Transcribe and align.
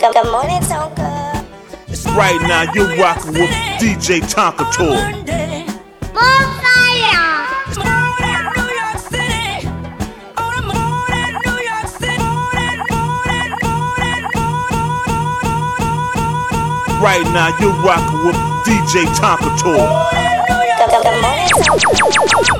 Good, 0.00 0.14
good 0.14 0.30
morning, 0.30 0.60
Tonka. 0.60 1.44
Right 2.14 2.40
now, 2.42 2.72
you're 2.72 2.96
rocking 2.98 3.32
with 3.32 3.50
DJ 3.80 4.20
Tonka 4.20 4.72
Toy. 4.72 4.94
Right 17.02 17.24
now, 17.32 17.58
you're 17.58 17.72
rocking 17.82 18.24
with 18.24 18.36
DJ 18.64 19.04
Tonka 19.16 19.58
Toy. 19.58 19.78
Good, 20.78 20.90
good, 20.90 21.02
good 21.02 21.22
morning, 21.22 22.57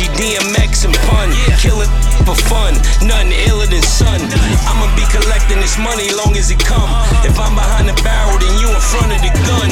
Prodigy, 0.00 0.36
DMX 0.36 0.84
and 0.84 0.94
pun. 1.08 1.30
Kill 1.58 1.80
it 1.80 1.88
for 2.24 2.34
fun, 2.48 2.74
nothing 3.06 3.32
iller 3.32 3.66
than 3.66 3.82
sun. 3.82 4.20
I'ma 4.68 4.88
be 4.96 5.04
collecting 5.12 5.60
this 5.60 5.78
money 5.78 6.10
long 6.12 6.36
as 6.36 6.50
it 6.50 6.58
come. 6.58 6.88
If 7.24 7.38
I'm 7.38 7.54
behind 7.54 7.88
the 7.88 8.00
barrel, 8.02 8.38
then 8.38 8.58
you 8.60 8.68
in 8.68 8.80
front 8.80 9.12
of 9.12 9.20
the 9.20 9.32
gun. 9.44 9.70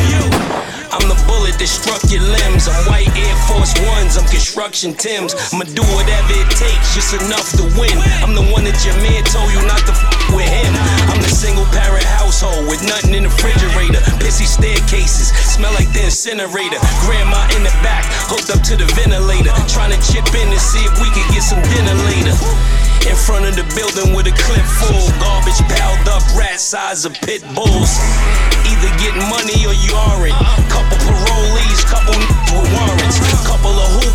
I'm 0.90 1.08
the 1.08 1.18
bullet 1.26 1.58
that 1.58 1.68
struck 1.68 2.02
your 2.10 2.22
limbs. 2.22 2.68
I'm 2.68 2.76
white 2.88 3.08
Air 3.16 3.36
Force 3.48 3.72
Ones, 3.96 4.16
I'm 4.16 4.26
construction 4.28 4.94
Tims. 4.94 5.34
I'ma 5.52 5.64
do 5.64 5.82
whatever 5.96 6.32
it 6.32 6.50
takes, 6.56 6.94
just 6.94 7.14
enough 7.14 7.48
to 7.56 7.64
win. 7.78 7.96
I'm 8.24 8.34
the 8.34 8.44
one 8.52 8.64
that 8.64 8.76
your 8.84 8.96
man 9.00 9.24
told 9.24 9.52
you 9.52 9.60
not 9.66 9.80
to 9.86 9.92
f 9.92 10.17
with 10.34 10.48
him. 10.48 10.72
I'm 11.08 11.20
the 11.20 11.30
single 11.30 11.64
parent 11.72 12.04
household 12.04 12.66
with 12.68 12.82
nothing 12.84 13.14
in 13.14 13.24
the 13.24 13.32
refrigerator. 13.32 14.00
Pissy 14.18 14.46
staircases, 14.46 15.30
smell 15.34 15.72
like 15.74 15.90
the 15.92 16.04
incinerator. 16.04 16.80
Grandma 17.04 17.48
in 17.54 17.62
the 17.62 17.74
back, 17.84 18.04
hooked 18.26 18.50
up 18.50 18.62
to 18.68 18.74
the 18.76 18.88
ventilator. 18.98 19.52
Trying 19.68 19.94
to 19.94 20.00
chip 20.00 20.26
in 20.34 20.50
to 20.50 20.60
see 20.60 20.82
if 20.84 20.94
we 20.98 21.08
could 21.14 21.28
get 21.30 21.44
some 21.44 21.62
dinner 21.74 21.94
later. 22.08 22.34
In 23.06 23.16
front 23.16 23.46
of 23.46 23.54
the 23.54 23.64
building 23.72 24.12
with 24.12 24.26
a 24.26 24.34
clip 24.34 24.66
full, 24.80 25.06
garbage 25.22 25.60
piled 25.70 26.08
up, 26.10 26.22
rat 26.36 26.60
size 26.60 27.06
of 27.06 27.14
pit 27.24 27.40
bulls. 27.54 27.96
Either 28.68 28.90
getting 29.00 29.24
money 29.30 29.64
or 29.64 29.72
you 29.72 29.94
aren't. 29.94 30.34
Couple 30.68 30.98
parolees, 31.06 31.80
couple 31.88 32.12
with 32.52 32.68
warrants. 32.74 33.16
Couple 33.46 33.72
of 33.72 33.88
hoopties, 33.96 34.07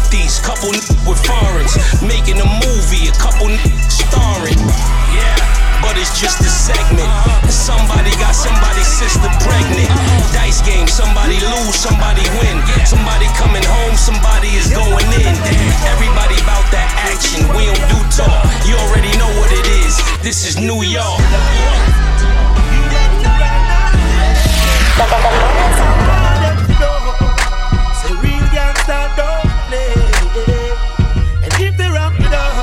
New 20.63 20.81
York. 20.81 21.19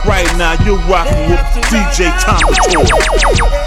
Right 0.06 0.27
now, 0.39 0.56
you're 0.65 0.78
rocking 0.89 1.28
with 1.28 1.41
DJ 1.69 2.10
Tonka 2.21 2.55
Toy. 2.72 3.60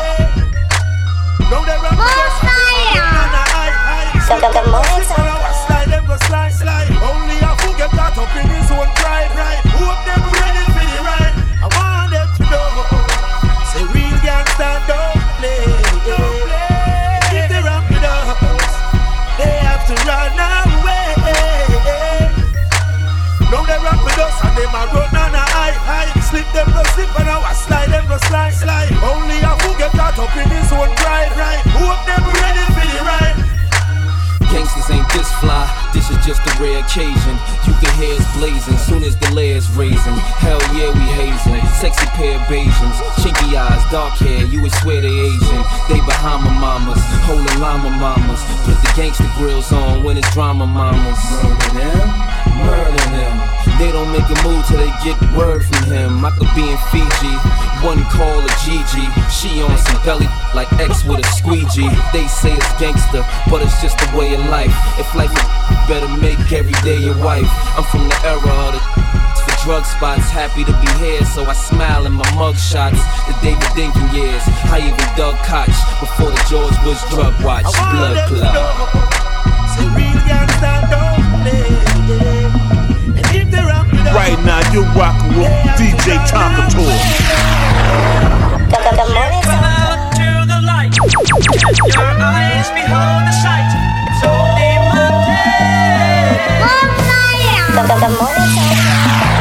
Dark 43.93 44.17
hair, 44.17 44.41
you 44.49 44.59
would 44.59 44.73
swear 44.81 45.05
they 45.05 45.13
Asian. 45.13 45.61
They 45.85 46.01
Bahama 46.01 46.49
mamas, 46.49 46.97
holding 47.29 47.61
llama 47.61 47.93
mamas. 47.93 48.41
Put 48.65 48.81
the 48.81 48.89
gangster 48.97 49.29
grills 49.37 49.71
on 49.71 50.01
when 50.01 50.17
it's 50.17 50.25
drama 50.33 50.65
mamas. 50.65 51.21
Murder 51.45 51.77
them, 51.77 52.09
murder 52.65 53.05
them. 53.13 53.33
They 53.77 53.93
don't 53.93 54.09
make 54.09 54.25
a 54.25 54.37
move 54.41 54.65
till 54.65 54.81
they 54.81 54.89
get 55.05 55.21
word 55.37 55.61
from 55.61 55.93
him. 55.93 56.25
I 56.25 56.33
could 56.33 56.49
be 56.57 56.65
in 56.73 56.79
Fiji, 56.89 57.37
one 57.85 58.01
call 58.09 58.41
a 58.41 58.49
Gigi. 58.65 59.05
She 59.29 59.61
on 59.61 59.77
some 59.77 60.01
belly 60.01 60.25
like 60.57 60.73
X 60.81 61.05
with 61.05 61.21
a 61.21 61.27
squeegee. 61.37 61.93
They 62.09 62.25
say 62.25 62.57
it's 62.57 62.73
gangster, 62.81 63.21
but 63.45 63.61
it's 63.61 63.77
just 63.77 64.01
the 64.01 64.09
way 64.17 64.33
of 64.33 64.41
life. 64.49 64.73
If 64.97 65.05
life 65.13 65.29
is 65.29 65.45
better 65.85 66.09
make 66.17 66.41
every 66.49 66.73
day 66.81 66.97
your 66.97 67.17
wife. 67.21 67.45
I'm 67.77 67.85
from 67.93 68.09
the 68.09 68.17
era 68.25 68.41
of 68.41 68.73
the 68.73 69.02
drug 69.63 69.85
spots. 69.85 70.29
Happy 70.29 70.63
to 70.65 70.73
be 70.83 70.91
here, 70.99 71.23
so 71.23 71.45
I 71.45 71.53
smile 71.53 72.05
in 72.05 72.13
my 72.13 72.27
mug 72.35 72.57
shots. 72.57 72.99
The 73.27 73.33
David 73.41 73.71
Dinkins 73.75 74.11
years, 74.13 74.43
I 74.67 74.83
even 74.83 75.07
dug 75.15 75.39
Koch 75.47 75.71
before 76.03 76.31
the 76.31 76.43
George 76.51 76.75
Bush 76.83 76.99
drug 77.09 77.33
watch. 77.43 77.63
Blood 77.95 78.19
clot. 78.27 78.91
Say 79.71 79.87
real 79.95 80.19
gangsta 80.27 80.83
don't 80.91 81.23
play. 81.41 81.71
And 83.15 83.27
if 83.31 83.47
they 83.49 83.63
rap 83.63 83.87
Right 84.11 84.37
now, 84.43 84.59
you're 84.75 84.83
rocking 84.99 85.39
with 85.39 85.51
DJ 85.79 86.19
Tonka 86.27 86.67
Toy. 86.67 86.99
Morning, 88.67 89.43
to 90.19 90.43
the 90.43 90.59
light. 90.67 90.91
Can 90.91 91.07
your 91.87 92.03
eyes 92.19 92.67
behold 92.75 93.23
the 93.23 93.31
sight? 93.31 93.71
It's 94.11 94.23
only 94.27 94.75
Monday. 94.91 95.63
Good, 97.73 97.87
good, 97.87 97.99
good 97.99 98.15
morning, 98.19 99.32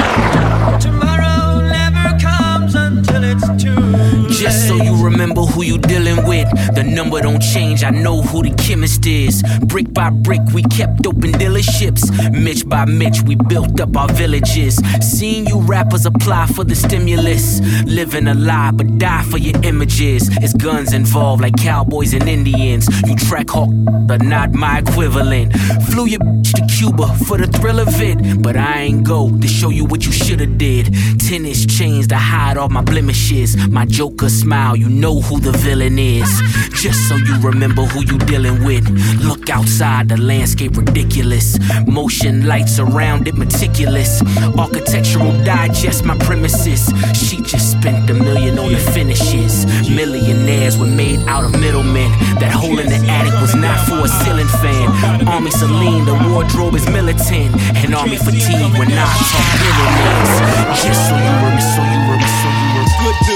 Just 4.42 4.66
so 4.66 4.75
you 4.75 4.97
remember 4.97 5.42
who 5.42 5.62
you 5.62 5.78
dealing 5.78 6.26
with. 6.26 6.50
The 6.75 6.82
number 6.82 7.20
don't 7.20 7.41
change, 7.41 7.84
I 7.84 7.91
know 7.91 8.22
who 8.22 8.42
the 8.42 8.50
chemist 8.56 9.06
is. 9.06 9.41
Brick 9.66 9.94
by 9.94 10.10
brick, 10.10 10.41
we 10.53 10.64
kept 10.64 11.06
open 11.06 11.30
dealerships. 11.30 12.03
Mitch 12.32 12.69
by 12.69 12.84
Mitch, 12.86 13.22
we 13.22 13.36
built 13.36 13.81
up 13.81 13.97
our 13.97 14.12
villages. 14.12 14.81
Seeing 15.00 15.46
you 15.46 15.61
rappers 15.61 16.06
apply 16.06 16.46
for 16.46 16.64
the 16.64 16.75
stimulus. 16.75 17.61
Living 17.87 18.26
a 18.26 18.34
lie, 18.34 18.72
but 18.72 18.99
die 18.99 19.22
for 19.31 19.38
your 19.38 19.55
images. 19.62 20.28
It's 20.38 20.55
guns 20.55 20.93
involved, 20.93 21.40
like 21.40 21.55
cowboys 21.56 22.12
and 22.12 22.28
Indians. 22.28 22.88
You 23.06 23.14
track 23.14 23.50
hawk, 23.50 23.70
but 24.08 24.22
not 24.22 24.55
my 24.55 24.78
equivalent. 24.78 25.52
Flew 25.87 26.06
your 26.06 26.19
bitch 26.19 26.52
to 26.55 26.66
Cuba 26.76 27.14
for 27.26 27.38
the 27.38 27.46
thrill 27.46 27.78
of 27.78 28.02
it. 28.02 28.43
But 28.43 28.56
I 28.56 28.81
ain't 28.81 29.06
go 29.06 29.31
to 29.31 29.46
show 29.46 29.70
you 29.70 29.84
what 29.84 30.05
you 30.05 30.11
shoulda 30.11 30.46
did. 30.46 30.93
Tennis 31.20 31.64
chains 31.64 32.08
to 32.08 32.16
hide 32.16 32.56
all 32.56 32.70
my 32.70 32.82
blemishes. 32.82 33.56
My 33.69 33.87
joker 33.87 34.31
smile, 34.32 34.75
you 34.76 34.88
know 34.88 35.20
who 35.20 35.38
the 35.38 35.52
villain 35.52 35.99
is. 35.99 36.31
Just 36.73 37.08
so 37.08 37.17
you 37.17 37.38
remember 37.40 37.82
who 37.82 38.00
you 38.00 38.19
dealing 38.19 38.64
with. 38.64 38.88
Look 39.23 39.50
outside, 39.50 40.08
the 40.08 40.17
landscape 40.17 40.76
ridiculous. 40.76 41.58
Motion 41.87 42.46
lights 42.46 42.79
around 42.79 43.29
it 43.29 43.34
meticulous. 43.34 44.23
Architectural 44.58 45.32
digest 45.44 46.05
my 46.05 46.17
premises. 46.19 46.90
She 47.14 47.37
just 47.43 47.73
spent 47.73 48.08
a 48.11 48.14
million 48.14 48.58
on 48.58 48.73
the 48.73 48.79
finishes. 48.79 49.67
Millionaires 49.88 50.78
were 50.78 50.87
made 50.87 51.20
out 51.28 51.44
of 51.44 51.52
middlemen. 51.61 52.11
That 52.40 52.52
hole 52.52 52.78
in 52.78 52.88
the 52.88 53.00
attic 53.08 53.35
was 53.40 53.55
not 53.55 53.78
for 53.87 54.00
a 54.05 54.08
ceiling 54.08 54.52
fan. 54.62 55.28
Army 55.28 55.50
Celine, 55.50 56.05
the 56.05 56.17
wardrobe 56.31 56.75
is 56.75 56.88
militant. 56.88 57.55
And 57.76 57.94
army 57.94 58.17
fatigue 58.17 58.73
when 58.78 58.90
I 58.90 59.06
talk 59.31 59.46
pyramids. 59.61 60.82
Just 60.82 61.00
so 61.08 61.14
you 61.14 61.32
remember, 61.37 61.61
so 61.61 61.82
you 61.82 61.99
remember, 62.00 62.26
so 62.26 62.49
you 62.49 62.62
remember. 62.81 63.31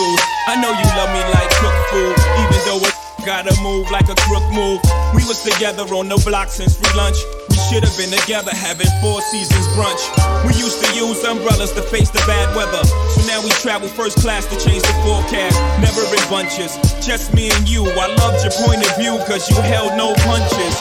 I 0.56 0.60
know 0.64 0.72
you 0.72 0.88
love 0.96 1.12
me 1.12 1.20
like 1.36 1.52
cook 1.60 1.76
food, 1.92 2.16
even 2.16 2.60
though 2.64 2.80
it 2.80 2.96
gotta 3.28 3.52
move 3.60 3.92
like 3.92 4.08
a 4.08 4.16
crook 4.24 4.40
move. 4.56 4.80
We 5.12 5.20
was 5.28 5.44
together 5.44 5.84
on 5.92 6.08
the 6.08 6.16
block 6.24 6.48
since 6.48 6.80
free 6.80 6.96
lunch. 6.96 7.20
We 7.52 7.60
should 7.68 7.84
have 7.84 7.92
been 8.00 8.08
together 8.08 8.56
having 8.56 8.88
four 9.04 9.20
seasons 9.20 9.68
brunch. 9.76 10.00
We 10.48 10.56
used 10.56 10.80
to 10.80 10.88
use 10.96 11.20
umbrellas 11.28 11.76
to 11.76 11.84
face 11.92 12.08
the 12.08 12.24
bad 12.24 12.48
weather. 12.56 12.80
So 12.88 13.20
now 13.28 13.44
we 13.44 13.52
travel 13.60 13.84
first 13.84 14.16
class 14.24 14.48
to 14.48 14.56
change 14.56 14.80
the 14.80 14.96
forecast. 15.04 15.60
Never 15.84 16.00
in 16.08 16.24
bunches, 16.32 16.72
just 17.04 17.36
me 17.36 17.52
and 17.52 17.68
you. 17.68 17.84
I 17.84 18.08
loved 18.16 18.40
your 18.40 18.56
point 18.64 18.80
of 18.80 18.96
view, 18.96 19.20
cause 19.28 19.44
you 19.52 19.60
held 19.60 19.92
no 20.00 20.16
punches. 20.24 20.72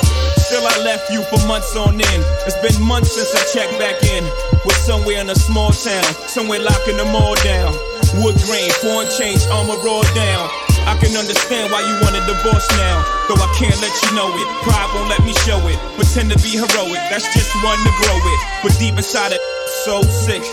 Still, 0.47 0.63
I 0.63 0.79
left 0.87 1.11
you 1.11 1.19
for 1.27 1.43
months 1.51 1.75
on 1.75 1.99
end. 1.99 2.23
It's 2.47 2.55
been 2.63 2.79
months 2.79 3.11
since 3.11 3.27
I 3.35 3.43
checked 3.51 3.75
back 3.75 3.99
in. 4.07 4.23
We're 4.63 4.79
somewhere 4.87 5.19
in 5.19 5.27
a 5.27 5.35
small 5.35 5.75
town, 5.75 6.07
somewhere 6.31 6.63
locking 6.63 6.95
them 6.95 7.11
all 7.11 7.35
down. 7.43 7.75
Wood 8.21 8.39
grain, 8.47 8.71
foreign 8.79 9.09
change, 9.11 9.43
armor 9.51 9.75
rolled 9.83 10.07
down. 10.15 10.47
I 10.87 10.95
can 11.01 11.17
understand 11.17 11.73
why 11.73 11.81
you 11.81 11.97
want 11.99 12.15
a 12.15 12.23
divorce 12.23 12.67
now. 12.77 13.01
Though 13.27 13.41
I 13.41 13.49
can't 13.57 13.75
let 13.81 13.91
you 13.91 14.09
know 14.15 14.29
it. 14.31 14.47
Pride 14.63 14.89
won't 14.93 15.09
let 15.09 15.21
me 15.25 15.33
show 15.43 15.59
it. 15.67 15.75
Pretend 15.99 16.31
to 16.31 16.39
be 16.39 16.55
heroic, 16.55 17.01
that's 17.11 17.27
just 17.33 17.51
one 17.65 17.79
to 17.81 17.91
grow 17.99 18.15
it. 18.15 18.39
But 18.63 18.71
deep 18.77 18.95
inside 18.95 19.33
it, 19.33 19.41
so 19.83 20.01
sick. 20.03 20.43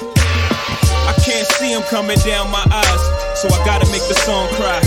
I 1.07 1.15
can't 1.23 1.47
see 1.61 1.71
him 1.71 1.83
coming 1.87 2.19
down 2.27 2.51
my 2.51 2.65
eyes, 2.67 3.03
so 3.39 3.47
I 3.53 3.59
gotta 3.65 3.87
make 3.93 4.03
the 4.09 4.19
song 4.27 4.49
cry. 4.57 4.81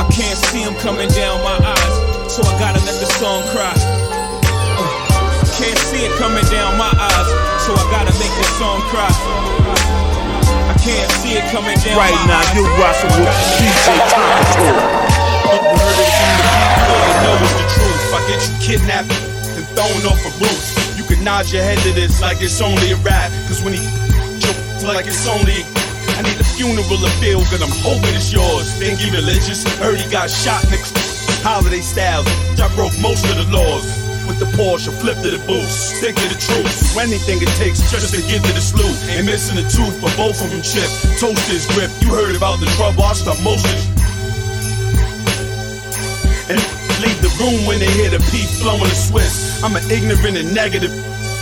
I 0.00 0.08
can't 0.10 0.38
see 0.50 0.64
him 0.64 0.74
coming 0.80 1.08
down 1.12 1.38
my 1.44 1.54
eyes, 1.54 1.94
so 2.32 2.42
I 2.42 2.52
gotta 2.58 2.80
let 2.82 2.98
the 2.98 3.10
song 3.20 3.42
cry. 3.52 3.76
Can't 5.60 5.78
see 5.92 6.02
it 6.02 6.12
coming 6.18 6.44
down 6.50 6.78
my 6.78 6.90
eyes, 6.90 7.28
so 7.62 7.70
I 7.76 7.84
gotta 7.92 8.12
make 8.18 8.34
the 8.40 8.48
song 8.58 8.80
cry. 8.90 10.21
Can't 10.82 11.10
see 11.22 11.38
it 11.38 11.46
coming 11.54 11.78
down 11.78 11.94
Right 11.94 12.18
now, 12.26 12.42
you're 12.58 12.66
rocking 12.74 13.14
with 13.14 13.30
DJ 13.54 14.02
Tonto. 14.10 14.66
You 15.46 15.62
heard 15.78 15.94
it 15.94 16.10
from 16.10 16.34
the 16.34 16.50
people, 16.58 16.98
you 17.06 17.14
know 17.22 17.38
it's 17.38 17.54
the 17.54 17.66
truth. 17.70 18.02
If 18.02 18.10
I 18.10 18.20
get 18.26 18.40
you 18.42 18.54
kidnapped 18.58 19.14
and 19.54 19.62
thrown 19.78 20.10
off 20.10 20.18
a 20.26 20.32
roof, 20.42 20.98
you 20.98 21.04
can 21.06 21.22
nod 21.22 21.46
your 21.54 21.62
head 21.62 21.78
to 21.86 21.92
this 21.92 22.20
like 22.20 22.42
it's 22.42 22.60
only 22.60 22.90
a 22.90 22.96
rap. 23.06 23.30
Cause 23.46 23.62
when 23.62 23.74
he 23.74 23.82
jokes 24.42 24.82
like 24.82 25.06
it's 25.06 25.22
only 25.30 25.62
I 26.18 26.22
need 26.26 26.34
a 26.42 26.48
funeral 26.58 26.98
to 26.98 27.10
feel 27.22 27.38
good, 27.46 27.62
I'm 27.62 27.70
hoping 27.78 28.18
it's 28.18 28.32
yours. 28.32 28.74
Think 28.74 28.98
he 28.98 29.14
religious? 29.14 29.62
Heard 29.78 30.00
he 30.00 30.10
got 30.10 30.30
shot 30.30 30.66
next 30.68 30.98
holiday 31.46 31.80
styles. 31.80 32.26
I 32.58 32.66
broke 32.74 32.98
most 32.98 33.22
of 33.30 33.38
the 33.38 33.46
laws. 33.54 34.01
With 34.32 34.48
the 34.48 34.56
Porsche, 34.56 34.88
flip 34.88 35.20
to 35.20 35.28
the 35.28 35.44
boost, 35.44 36.00
stick 36.00 36.16
to 36.16 36.26
the 36.32 36.40
truth. 36.40 36.64
Do 36.94 37.00
Anything 37.00 37.36
it 37.44 37.52
takes 37.60 37.84
just 37.92 38.16
to 38.16 38.20
get 38.24 38.40
to 38.40 38.52
the 38.56 38.64
slew. 38.64 38.88
And 39.12 39.26
missing 39.26 39.60
a 39.60 39.66
tooth, 39.68 40.00
but 40.00 40.16
both 40.16 40.40
of 40.40 40.48
them 40.48 40.64
chipped. 40.64 41.20
Toast 41.20 41.44
his 41.52 41.68
grip. 41.76 41.92
You 42.00 42.16
heard 42.16 42.34
about 42.34 42.56
the 42.56 42.64
trouble, 42.80 43.04
I 43.04 43.12
most 43.44 43.68
of 43.68 43.76
and 46.48 46.56
leave 47.04 47.20
the 47.20 47.28
room 47.36 47.60
when 47.68 47.78
they 47.78 47.92
hear 47.92 48.08
the 48.08 48.24
P 48.32 48.48
flowing 48.56 48.88
the 48.88 48.96
Swiss. 48.96 49.62
I'm 49.62 49.76
an 49.76 49.84
ignorant 49.92 50.38
and 50.40 50.54
negative. 50.54 50.92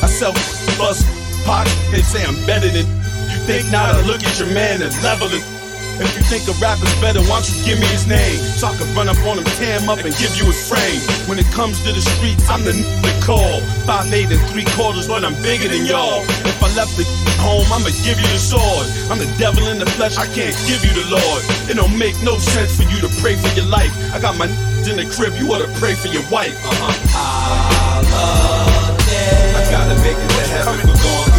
I 0.02 0.10
sell 0.10 0.32
bus 0.74 1.06
pocket. 1.46 1.70
They 1.94 2.02
say 2.02 2.26
I'm 2.26 2.34
better 2.44 2.66
than 2.66 2.86
you 3.30 3.38
think 3.46 3.70
not. 3.70 3.94
I 3.94 4.02
look 4.02 4.18
at 4.24 4.34
your 4.40 4.50
man 4.50 4.82
and 4.82 4.90
level 5.00 5.30
it. 5.30 5.59
If 6.00 6.16
you 6.16 6.24
think 6.32 6.48
a 6.48 6.56
rapper's 6.56 6.92
better, 7.00 7.20
why 7.28 7.44
don't 7.44 7.48
you 7.52 7.60
give 7.64 7.78
me 7.78 7.86
his 7.92 8.06
name? 8.08 8.40
So 8.56 8.68
I 8.68 8.76
can 8.76 8.88
run 8.96 9.08
up 9.08 9.20
on 9.28 9.36
him, 9.36 9.44
tear 9.60 9.78
him 9.78 9.88
up, 9.92 10.00
and 10.00 10.16
give 10.16 10.32
you 10.40 10.48
his 10.48 10.56
frame. 10.64 11.00
When 11.28 11.38
it 11.38 11.44
comes 11.52 11.80
to 11.84 11.92
the 11.92 12.00
streets, 12.00 12.48
I'm 12.48 12.64
the 12.64 12.72
n- 12.72 12.84
to 13.04 13.12
call. 13.20 13.60
Five 13.84 14.08
eight 14.12 14.32
and 14.32 14.40
three 14.48 14.64
quarters, 14.72 15.06
but 15.08 15.24
I'm 15.24 15.36
bigger 15.44 15.68
than 15.68 15.84
y'all. 15.84 16.24
If 16.48 16.56
I 16.64 16.72
left 16.72 16.96
the 16.96 17.04
home, 17.44 17.68
I'ma 17.68 17.92
give 18.00 18.16
you 18.16 18.28
the 18.32 18.40
sword. 18.40 18.86
I'm 19.12 19.20
the 19.20 19.28
devil 19.36 19.68
in 19.68 19.78
the 19.78 19.86
flesh, 20.00 20.16
I 20.16 20.24
can't 20.32 20.56
give 20.64 20.80
you 20.80 20.92
the 20.96 21.04
Lord. 21.12 21.44
It 21.68 21.76
don't 21.76 21.96
make 21.98 22.16
no 22.24 22.38
sense 22.38 22.76
for 22.76 22.88
you 22.88 22.98
to 23.04 23.10
pray 23.20 23.36
for 23.36 23.52
your 23.52 23.66
life. 23.66 23.92
I 24.16 24.20
got 24.20 24.36
my 24.40 24.48
in 24.88 24.96
the 24.96 25.04
crib, 25.14 25.36
you 25.36 25.52
oughta 25.52 25.68
pray 25.78 25.94
for 25.94 26.08
your 26.08 26.24
wife. 26.32 26.56
Uh-huh. 26.64 28.00
I 29.54 29.62
gotta 29.70 29.94
make 30.00 30.16
it 30.16 30.30
to 30.32 30.44
heaven, 30.48 30.80
we're 30.88 30.96
going 30.96 31.29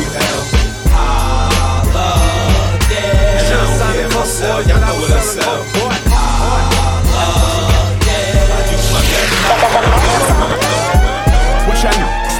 myself, 4.51 4.67
y'all 4.67 4.81
know 4.81 5.01
what 5.01 5.11
I 5.11 5.21
sell. 5.21 5.61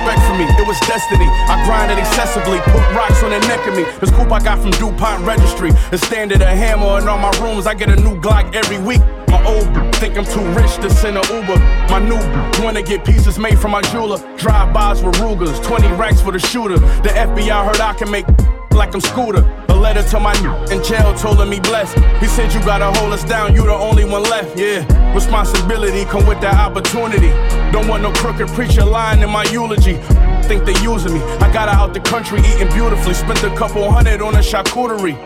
Expect 0.02 0.22
from 0.28 0.38
me? 0.40 0.46
It 0.46 0.68
was 0.68 0.80
destiny. 0.82 1.26
I 1.26 1.64
grinded 1.66 2.00
excessively, 2.00 2.60
put 2.60 2.82
rocks 2.96 3.22
on 3.24 3.30
the 3.30 3.40
neck 3.48 3.66
of 3.68 3.76
me. 3.76 3.84
This 4.00 4.10
coupe 4.12 4.32
I 4.32 4.40
got 4.40 4.60
from 4.60 4.72
DuPont 4.72 5.24
Registry. 5.26 5.72
The 5.92 5.98
standard 5.98 6.42
a 6.42 6.56
hammer 6.56 7.00
in 7.00 7.08
all 7.08 7.20
my 7.20 7.32
rooms. 7.40 7.68
I 7.68 7.76
get 7.76 7.90
a 7.90 7.96
new 7.96 8.20
Glock 8.20 8.56
every 8.56 8.80
week. 8.80 9.02
My 9.28 9.44
old 9.46 9.64
think 9.96 10.18
I'm 10.18 10.26
too 10.26 10.44
rich 10.60 10.76
to 10.78 10.90
send 10.90 11.18
a 11.18 11.22
Uber. 11.34 11.58
My 11.90 12.00
new 12.00 12.20
wanna 12.64 12.82
get 12.82 13.06
pieces 13.06 13.38
made 13.38 13.60
from 13.60 13.72
my 13.72 13.82
jeweler. 13.82 14.18
Drive-bys 14.38 15.04
with 15.04 15.20
Rugers, 15.20 15.60
20 15.60 15.88
racks 15.94 16.20
for 16.22 16.32
the 16.32 16.40
shooter. 16.40 16.80
The 16.80 17.10
FBI 17.10 17.66
heard 17.66 17.80
I 17.80 17.94
can 17.94 18.10
make 18.10 18.26
like 18.74 18.94
I'm 18.94 19.02
Scooter. 19.02 19.44
A 19.70 19.76
letter 19.76 20.04
to 20.10 20.20
my 20.20 20.34
in 20.72 20.84
jail 20.84 21.14
told 21.16 21.40
him 21.40 21.52
he 21.52 21.60
blessed. 21.60 21.98
He 22.20 22.28
said 22.28 22.54
you 22.54 22.60
gotta 22.62 22.92
hold 23.00 23.14
us 23.14 23.24
down, 23.24 23.54
you 23.56 23.64
the 23.64 23.74
only 23.74 24.06
one 24.06 24.24
left. 24.24 24.58
Yeah, 24.58 24.86
responsibility 25.14 26.06
come 26.06 26.26
with 26.26 26.42
that 26.42 26.56
opportunity. 26.56 27.30
Don't 27.72 27.88
want 27.88 28.04
no 28.04 28.12
crooked 28.12 28.48
preacher 28.50 28.84
lying 28.84 29.22
in 29.22 29.30
my 29.30 29.44
eulogy. 29.46 29.96
Think 30.44 30.66
they 30.66 30.76
using 30.82 31.14
me. 31.14 31.22
I 31.40 31.52
got 31.54 31.70
her 31.70 31.76
out 31.76 31.94
the 31.94 32.02
country 32.02 32.40
eating 32.40 32.70
beautifully. 32.74 33.14
Spent 33.14 33.44
a 33.44 33.56
couple 33.56 33.90
hundred 33.90 34.22
on 34.22 34.36
a 34.36 34.40
charcuterie. 34.40 35.18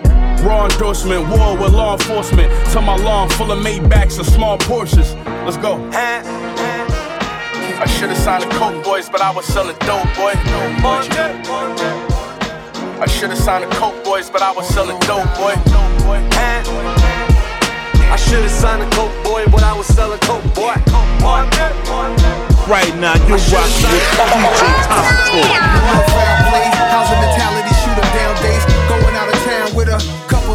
Raw 0.43 0.67
endorsement, 0.67 1.27
war 1.29 1.57
with 1.57 1.73
law 1.73 1.93
enforcement. 1.93 2.51
To 2.71 2.81
my 2.81 2.95
lawn 2.97 3.29
full 3.29 3.51
of 3.51 3.59
Maybachs 3.59 4.17
and 4.17 4.27
small 4.27 4.57
Porsches. 4.59 5.15
Let's 5.45 5.57
go. 5.57 5.79
I 7.77 7.85
should've 7.87 8.17
signed 8.17 8.43
the 8.43 8.49
Coke 8.55 8.83
Boys, 8.83 9.09
but 9.09 9.21
I 9.21 9.31
was 9.31 9.45
selling 9.45 9.75
dope, 9.79 10.05
boy. 10.15 10.33
I 13.01 13.07
should've 13.07 13.37
signed 13.37 13.63
the 13.69 13.75
Coke 13.75 14.03
Boys, 14.03 14.29
but 14.29 14.41
I 14.41 14.51
was 14.51 14.67
selling 14.67 14.97
dope, 15.01 15.27
boy. 15.35 15.53
I 18.15 18.17
should've 18.17 18.49
signed 18.49 18.81
a 18.81 18.89
coke 18.95 19.11
boy, 19.23 19.43
but 19.51 19.61
I 19.63 19.73
was 19.75 19.87
selling 19.87 20.19
coke 20.19 20.43
boy. 20.55 20.71
Right 22.65 22.95
now, 22.95 23.15
you're 23.27 23.43
rocking 23.51 23.91
with 23.91 24.07
DJ. 24.15 25.43
No 25.83 25.99
foul 26.07 26.35
play, 26.47 26.65
housing 26.95 27.19
mentality, 27.19 27.73
shoot 27.83 27.97
'em 27.99 28.09
down 28.15 28.33
days. 28.41 28.63
Going 28.87 29.15
out 29.19 29.27
of 29.27 29.39
town 29.43 29.75
with 29.75 29.89
a 29.89 29.99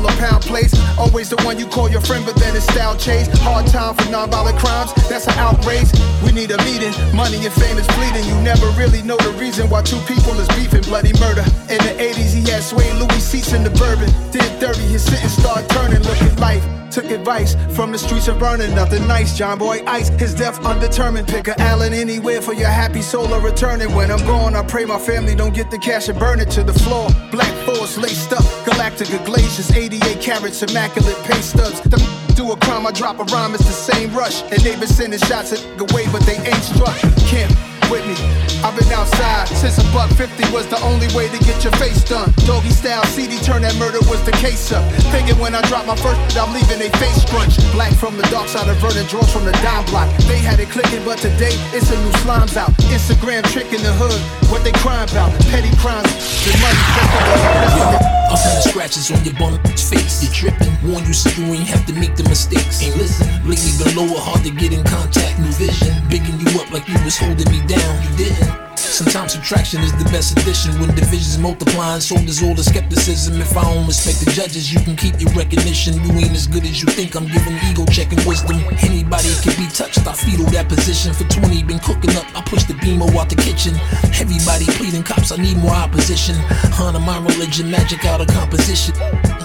of 0.07 0.16
pound 0.19 0.42
plates. 0.42 0.75
Always 0.99 1.28
the 1.28 1.37
one 1.45 1.59
you 1.59 1.66
call 1.66 1.90
your 1.90 2.00
friend, 2.00 2.25
but 2.25 2.37
then 2.37 2.57
it's 2.57 2.64
style 2.73 2.97
chase. 2.97 3.28
Hard 3.40 3.66
time 3.66 3.95
for 3.95 4.11
non-violent 4.11 4.59
crimes, 4.59 4.92
that's 5.09 5.26
an 5.26 5.35
outrage. 5.38 5.90
We 6.25 6.33
need 6.33 6.50
a 6.50 6.59
meeting, 6.64 6.95
money 7.14 7.45
and 7.45 7.52
fame 7.52 7.78
is 7.78 7.87
bleeding. 7.97 8.25
You 8.25 8.37
never 8.42 8.66
really 8.78 9.02
know 9.02 9.16
the 9.16 9.33
reason 9.38 9.69
why 9.69 9.83
two 9.83 10.00
people 10.07 10.38
is 10.38 10.49
beefing. 10.49 10.83
Bloody 10.83 11.12
murder. 11.21 11.45
In 11.69 11.78
the 11.85 11.95
80s, 11.99 12.33
he 12.35 12.42
had 12.50 12.62
sway 12.62 12.90
Louis 12.95 13.21
seats 13.21 13.52
in 13.52 13.62
the 13.62 13.71
bourbon. 13.71 14.11
Did 14.30 14.49
30, 14.61 14.80
his 14.80 15.02
sentence 15.02 15.33
started 15.33 15.69
turning. 15.71 16.02
Look 16.02 16.21
at 16.23 16.38
life. 16.40 16.79
Took 16.90 17.11
advice 17.11 17.54
from 17.76 17.92
the 17.92 17.99
streets 17.99 18.26
of 18.28 18.38
burning, 18.38 18.75
nothing 18.75 19.06
nice. 19.06 19.37
John 19.38 19.59
Boy 19.59 19.82
Ice, 19.87 20.09
his 20.09 20.35
death 20.35 20.64
undetermined. 20.64 21.28
Pick 21.28 21.47
a 21.49 21.61
Allen 21.61 21.92
anywhere 21.92 22.42
for 22.42 22.52
your 22.52 22.68
happy 22.68 23.02
soul 23.02 23.32
of 23.32 23.44
returning. 23.44 23.94
When 23.94 24.11
I'm 24.11 24.25
gone, 24.26 24.56
I 24.56 24.64
pray 24.64 24.85
my 24.85 24.99
family 24.99 25.35
don't 25.35 25.54
get 25.54 25.70
the 25.70 25.78
cash 25.78 26.09
and 26.09 26.18
burn 26.18 26.40
it 26.40 26.50
to 26.50 26.64
the 26.64 26.73
floor. 26.73 27.09
Black 27.30 27.54
force 27.64 27.97
laced 27.97 28.32
up, 28.32 28.42
Galactica 28.66 29.25
glaciers, 29.25 29.70
88 29.70 30.20
carats, 30.20 30.62
immaculate 30.62 31.16
pay 31.25 31.40
stubs. 31.40 31.80
The 31.82 31.99
do 32.35 32.50
a 32.52 32.56
crime, 32.56 32.87
I 32.87 32.90
drop 32.90 33.18
a 33.18 33.25
rhyme, 33.25 33.54
it's 33.54 33.64
the 33.64 33.92
same 33.92 34.14
rush. 34.14 34.42
And 34.50 34.61
they 34.62 34.75
been 34.76 34.88
sending 34.88 35.20
shots 35.20 35.52
at 35.52 35.62
away, 35.78 36.06
but 36.11 36.23
they 36.23 36.38
ain't 36.38 36.64
struck. 36.64 36.97
Kim, 37.28 37.50
with 37.90 38.06
me. 38.06 38.14
I've 38.62 38.78
been 38.78 38.88
outside 38.94 39.49
since 39.49 39.76
a 39.78 39.85
buck 39.92 40.09
50 40.14 40.52
was 40.54 40.66
the 40.68 40.80
only 40.87 41.11
way 41.12 41.28
to 41.28 41.38
get 41.44 41.64
your 41.64 41.75
face 41.75 42.04
done. 42.04 42.32
Doggy 42.47 42.70
style 42.70 43.04
CD 43.11 43.37
turn 43.38 43.62
that 43.62 43.75
murder 43.76 43.99
was 44.06 44.23
the 44.23 44.32
case 44.32 44.70
up. 44.73 44.87
Thinking 45.11 45.37
when 45.38 45.54
I 45.54 45.61
drop 45.66 45.87
my 45.87 45.97
first, 45.97 46.38
I'm 46.38 46.54
leaving 46.54 46.78
they 46.78 46.90
face 47.02 47.26
scrunch. 47.26 47.59
Black 47.73 47.92
from 47.94 48.16
the 48.16 48.23
dark 48.30 48.49
side 48.49 48.68
of 48.68 48.76
Vernon, 48.78 49.06
draws 49.06 49.30
from 49.32 49.44
the 49.44 49.52
dime 49.61 49.85
block. 49.87 50.09
They 50.30 50.38
had 50.38 50.61
it 50.61 50.70
clicking, 50.70 51.04
but 51.04 51.18
today 51.18 51.52
it's 51.75 51.90
a 51.90 51.99
new 51.99 52.14
slimes 52.23 52.56
out. 52.56 52.70
Instagram 52.94 53.42
trick 53.50 53.73
in 53.75 53.82
the 53.82 53.92
hood, 53.99 54.20
what 54.49 54.62
they 54.62 54.73
crime 54.73 55.09
about? 55.11 55.35
Petty 55.50 55.75
crimes, 55.82 56.09
the 56.47 56.54
money. 56.62 58.11
I've 58.30 58.38
had 58.38 58.62
scratches 58.62 59.11
on 59.11 59.25
your 59.25 59.35
bum 59.35 59.59
face. 59.75 60.23
You're 60.23 60.32
tripping. 60.32 60.70
Warn 60.87 61.02
you 61.02 61.09
used 61.11 61.26
to 61.26 61.35
do 61.35 61.42
when 61.50 61.59
you 61.61 61.66
have 61.66 61.85
to 61.87 61.92
make 61.94 62.14
the 62.14 62.23
mistakes. 62.25 62.82
Ain't 62.82 62.97
listen, 62.97 63.26
lately 63.42 63.73
been 63.82 63.97
lower, 63.97 64.20
hard 64.20 64.44
to 64.44 64.50
get 64.50 64.73
in 64.73 64.85
contact. 64.85 65.38
New 65.40 65.52
vision, 65.59 65.90
bigging 66.09 66.38
you 66.38 66.61
up 66.61 66.70
like 66.70 66.87
you 66.88 66.94
was 67.02 67.18
holding 67.18 67.50
me 67.50 67.61
down. 67.66 67.79
You 68.02 68.16
didn't. 68.16 68.60
Sometimes 68.76 69.32
subtraction 69.32 69.80
is 69.80 69.92
the 69.96 70.04
best 70.10 70.38
addition 70.38 70.78
when 70.80 70.94
divisions 70.94 71.38
multiplying. 71.38 72.00
So 72.00 72.16
does 72.16 72.42
all 72.42 72.54
the 72.54 72.62
skepticism. 72.62 73.40
If 73.40 73.56
I 73.56 73.62
don't 73.62 73.87
respect 73.87 74.20
the 74.20 74.30
judges, 74.30 74.72
you 74.72 74.80
can 74.80 74.96
keep 74.96 75.20
your 75.20 75.30
recognition. 75.32 75.94
You 76.04 76.12
ain't 76.20 76.32
as 76.32 76.46
good 76.46 76.64
as 76.64 76.82
you 76.82 76.88
think. 76.88 77.14
I'm 77.16 77.26
giving 77.26 77.56
ego 77.70 77.87
checking 77.87 78.20
wisdom. 78.26 78.60
Anybody 78.84 79.32
can 79.40 79.56
be 79.56 79.70
touched. 79.72 80.06
I 80.06 80.12
fetal 80.12 80.44
that 80.52 80.68
position 80.68 81.14
for 81.14 81.25
20. 81.25 81.62
Been 81.64 81.78
cooking 81.78 82.16
up. 82.16 82.26
I 82.37 82.42
push 82.42 82.64
the 82.64 82.75
beamo 82.75 83.08
out 83.16 83.30
the 83.30 83.37
kitchen. 83.37 83.72
Everybody 84.20 84.66
pleading 84.76 85.02
cops. 85.02 85.32
I 85.32 85.37
need 85.37 85.56
more 85.56 85.72
opposition. 85.72 86.37
Honor 86.78 87.00
my 87.00 87.18
religion, 87.25 87.70
magic 87.70 88.04
out 88.04 88.20
of 88.20 88.28
composition. 88.28 88.94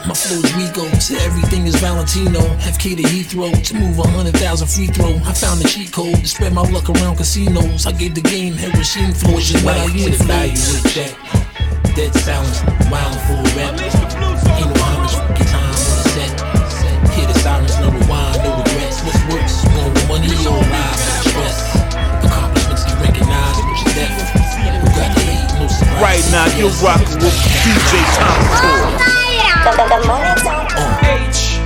My 0.08 0.14
flow's 0.14 0.54
Rico, 0.54 0.86
to 0.86 1.14
everything 1.26 1.66
is 1.66 1.76
Valentino. 1.78 2.40
FK 2.62 2.96
to 2.96 3.02
Heathrow, 3.10 3.50
to 3.50 3.74
move 3.74 3.98
a 3.98 4.08
hundred 4.08 4.38
thousand 4.38 4.68
free 4.68 4.86
throw. 4.86 5.18
I 5.26 5.34
found 5.34 5.60
the 5.60 5.68
cheat 5.68 5.92
code 5.92 6.14
to 6.14 6.28
spread 6.28 6.54
my 6.54 6.62
luck 6.62 6.90
around 6.90 7.18
casinos. 7.18 7.88
I 7.88 7.92
gave 7.92 8.14
the 8.14 8.22
game 8.22 8.54
Hiroshima 8.54 9.16
flows 9.16 9.50
and 9.56 9.66
what 9.66 9.78
I 9.78 9.86
use 9.86 10.22
value 10.22 10.54
with 10.54 10.94
that. 10.94 11.10
Dead 11.98 12.14
silence, 12.14 12.62
wild 12.94 13.18
for 13.26 13.34
a 13.34 13.50
rap. 13.58 13.82
Ain't 13.82 14.70
no 14.70 14.78
homage, 14.78 15.18
get 15.42 15.50
time 15.50 15.74
on 15.74 15.74
the 15.74 16.06
set. 16.14 16.34
Hear 17.18 17.26
the 17.26 17.38
sirens, 17.42 17.74
no 17.82 17.90
rewind, 17.90 18.46
no 18.46 18.62
regrets. 18.62 19.02
What's 19.02 19.22
worse, 19.34 19.58
more 19.74 19.90
money 20.06 20.30
or 20.46 20.62
lives 20.70 21.02
or 21.02 21.34
stress? 21.34 21.58
Accomplishments 22.22 22.86
get 22.86 23.02
recognized, 23.02 23.58
which 23.74 23.82
is 23.90 23.94
death. 23.98 24.22
Who 24.54 24.86
the 24.86 25.06
hate, 25.18 25.50
no 25.58 25.66
surprise. 25.66 25.98
Right 25.98 26.26
now, 26.30 26.46
you're 26.62 26.78
rocking 26.86 27.18
with 27.26 27.34
DJ 27.66 28.06
Thomas. 28.14 29.05
H 29.66 31.58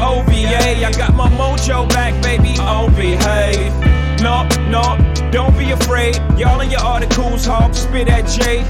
O 0.00 0.24
V 0.26 0.46
A, 0.46 0.82
I 0.82 0.92
got 0.92 1.14
my 1.14 1.28
mojo 1.28 1.86
back, 1.90 2.14
baby. 2.22 2.54
Oh, 2.58 2.88
behave. 2.96 3.70
No, 4.22 4.48
no, 4.70 4.96
don't 5.30 5.56
be 5.58 5.72
afraid. 5.72 6.16
Y'all 6.38 6.60
in 6.62 6.70
your 6.70 6.80
articles, 6.80 7.44
hawk, 7.44 7.74
spit 7.74 8.08
at 8.08 8.26
Jay. 8.26 8.60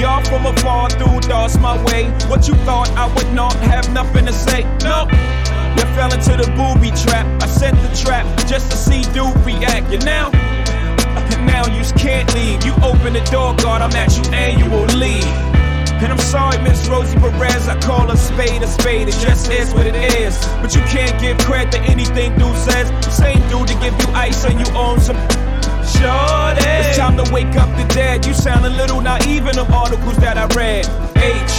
Y'all 0.00 0.22
from 0.22 0.46
afar 0.46 0.90
through 0.90 1.22
thoughts 1.22 1.58
my 1.58 1.76
way. 1.86 2.04
What 2.28 2.46
you 2.46 2.54
thought 2.62 2.88
I 2.90 3.12
would 3.16 3.32
not 3.32 3.54
have 3.56 3.92
nothing 3.92 4.26
to 4.26 4.32
say? 4.32 4.62
No. 4.84 5.08
You 5.76 5.84
fell 5.96 6.12
into 6.14 6.36
the 6.36 6.46
booby 6.54 6.90
trap. 6.90 7.26
I 7.42 7.46
set 7.46 7.74
the 7.74 7.96
trap 7.96 8.26
just 8.46 8.70
to 8.70 8.76
see 8.76 9.02
dude 9.12 9.36
react. 9.44 9.90
You 9.90 9.98
now, 9.98 10.30
now 11.50 11.66
you 11.66 11.82
can't 11.98 12.32
leave. 12.32 12.64
You 12.64 12.74
open 12.74 13.14
the 13.14 13.26
door, 13.32 13.56
God, 13.56 13.82
I'm 13.82 13.90
at 13.96 14.16
you 14.16 14.22
annually. 14.32 15.63
And 16.02 16.12
I'm 16.12 16.18
sorry, 16.18 16.58
Miss 16.62 16.86
Rosie 16.88 17.18
Perez, 17.18 17.68
I 17.68 17.78
call 17.80 18.10
a 18.10 18.16
spade 18.16 18.62
a 18.62 18.66
spade, 18.66 19.08
it 19.08 19.18
just 19.20 19.50
is 19.50 19.72
what 19.72 19.86
it 19.86 19.96
is. 19.96 20.36
But 20.60 20.74
you 20.74 20.82
can't 20.82 21.18
give 21.20 21.38
credit 21.38 21.72
to 21.72 21.80
anything 21.82 22.36
dude 22.38 22.56
says. 22.56 22.88
Same 23.14 23.40
dude 23.48 23.68
to 23.68 23.74
give 23.80 23.94
you 24.00 24.08
ice 24.12 24.44
and 24.44 24.58
you 24.60 24.66
own 24.74 25.00
some. 25.00 25.16
Sure 25.84 26.54
It's 26.56 26.98
time 26.98 27.16
to 27.16 27.32
wake 27.32 27.56
up 27.56 27.68
the 27.76 27.84
dead. 27.94 28.26
You 28.26 28.34
sound 28.34 28.66
a 28.66 28.70
little 28.70 29.00
naive 29.00 29.46
in 29.46 29.56
them 29.56 29.72
articles 29.72 30.16
that 30.18 30.36
I 30.36 30.46
read. 30.56 30.84
H 31.16 31.54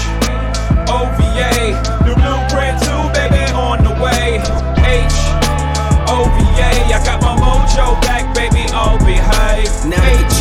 O 0.90 1.10
V 1.18 1.24
A, 1.42 1.74
the 2.06 2.14
blueprint 2.14 2.78
too, 2.86 3.04
baby, 3.18 3.42
on 3.54 3.84
the 3.84 3.94
way. 4.04 4.38
H 4.86 5.18
O 6.10 6.26
V 6.26 6.38
A, 6.62 6.72
I 6.94 7.02
got 7.06 7.22
my 7.22 7.36
mojo 7.38 8.00
back, 8.02 8.36
baby, 8.36 8.66
I'll 8.74 9.00
behave. 9.00 9.70
Now 9.90 10.02
that 10.02 10.35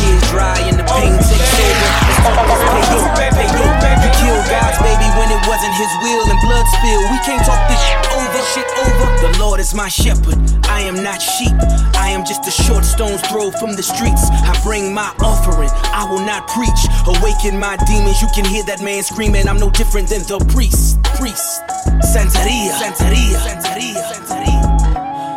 his 5.75 5.91
will 6.01 6.23
and 6.31 6.39
blood 6.41 6.65
spill. 6.79 7.01
We 7.11 7.19
can't 7.27 7.43
talk 7.45 7.59
this 7.67 7.81
shit 7.83 8.01
over, 8.15 8.41
shit 8.55 8.69
over. 8.79 9.05
The 9.27 9.39
Lord 9.39 9.59
is 9.59 9.73
my 9.73 9.89
shepherd. 9.89 10.39
I 10.65 10.81
am 10.81 11.03
not 11.03 11.21
sheep. 11.21 11.55
I 11.95 12.09
am 12.09 12.25
just 12.25 12.47
a 12.47 12.51
short 12.51 12.85
stone's 12.85 13.21
throw 13.27 13.51
from 13.51 13.75
the 13.75 13.83
streets. 13.83 14.23
I 14.31 14.59
bring 14.63 14.93
my 14.93 15.13
offering. 15.19 15.69
I 15.91 16.07
will 16.09 16.23
not 16.23 16.47
preach. 16.47 16.81
Awaken 17.07 17.59
my 17.59 17.77
demons. 17.85 18.21
You 18.21 18.29
can 18.33 18.45
hear 18.45 18.63
that 18.65 18.81
man 18.81 19.03
screaming. 19.03 19.47
I'm 19.47 19.59
no 19.59 19.69
different 19.69 20.09
than 20.09 20.23
the 20.23 20.39
priest. 20.53 21.01
Priest. 21.19 21.61
Santeria. 22.07 22.71
Santeria. 22.79 23.35
Santeria. 23.43 24.01
Santeria. 24.13 24.54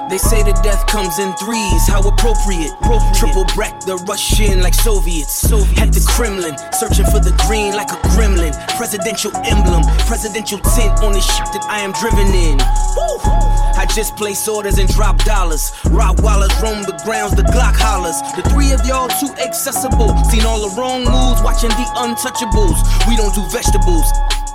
They 0.09 0.17
say 0.17 0.43
the 0.43 0.57
death 0.65 0.87
comes 0.87 1.19
in 1.19 1.33
threes, 1.37 1.87
how 1.87 2.01
appropriate. 2.01 2.73
Triple 3.13 3.45
break 3.55 3.77
the 3.85 4.01
Russian 4.09 4.63
like 4.63 4.73
Soviets. 4.73 5.45
At 5.77 5.93
the 5.93 6.01
Kremlin, 6.09 6.57
searching 6.73 7.05
for 7.13 7.21
the 7.21 7.37
green 7.45 7.77
like 7.77 7.93
a 7.93 8.01
gremlin. 8.17 8.57
Presidential 8.77 9.37
emblem, 9.45 9.85
presidential 10.09 10.59
tint 10.77 10.97
on 11.05 11.13
the 11.13 11.21
shit 11.21 11.53
that 11.53 11.65
I 11.69 11.81
am 11.81 11.93
driven 11.93 12.25
in. 12.33 12.57
Woo! 12.97 13.21
I 13.77 13.85
just 13.95 14.17
place 14.17 14.49
orders 14.49 14.79
and 14.79 14.89
drop 14.89 15.23
dollars. 15.25 15.73
Rottweilers 15.93 16.57
roam 16.63 16.83
the 16.89 16.97
grounds, 17.05 17.37
the 17.37 17.43
Glock 17.43 17.77
hollers. 17.77 18.17
The 18.33 18.49
three 18.49 18.73
of 18.73 18.81
y'all 18.89 19.09
too 19.21 19.29
accessible. 19.37 20.17
Seen 20.33 20.49
all 20.49 20.65
the 20.65 20.73
wrong 20.81 21.05
moves, 21.05 21.45
watching 21.45 21.71
the 21.77 21.87
untouchables. 22.01 22.81
We 23.07 23.15
don't 23.17 23.35
do 23.35 23.45
vegetables. 23.53 24.09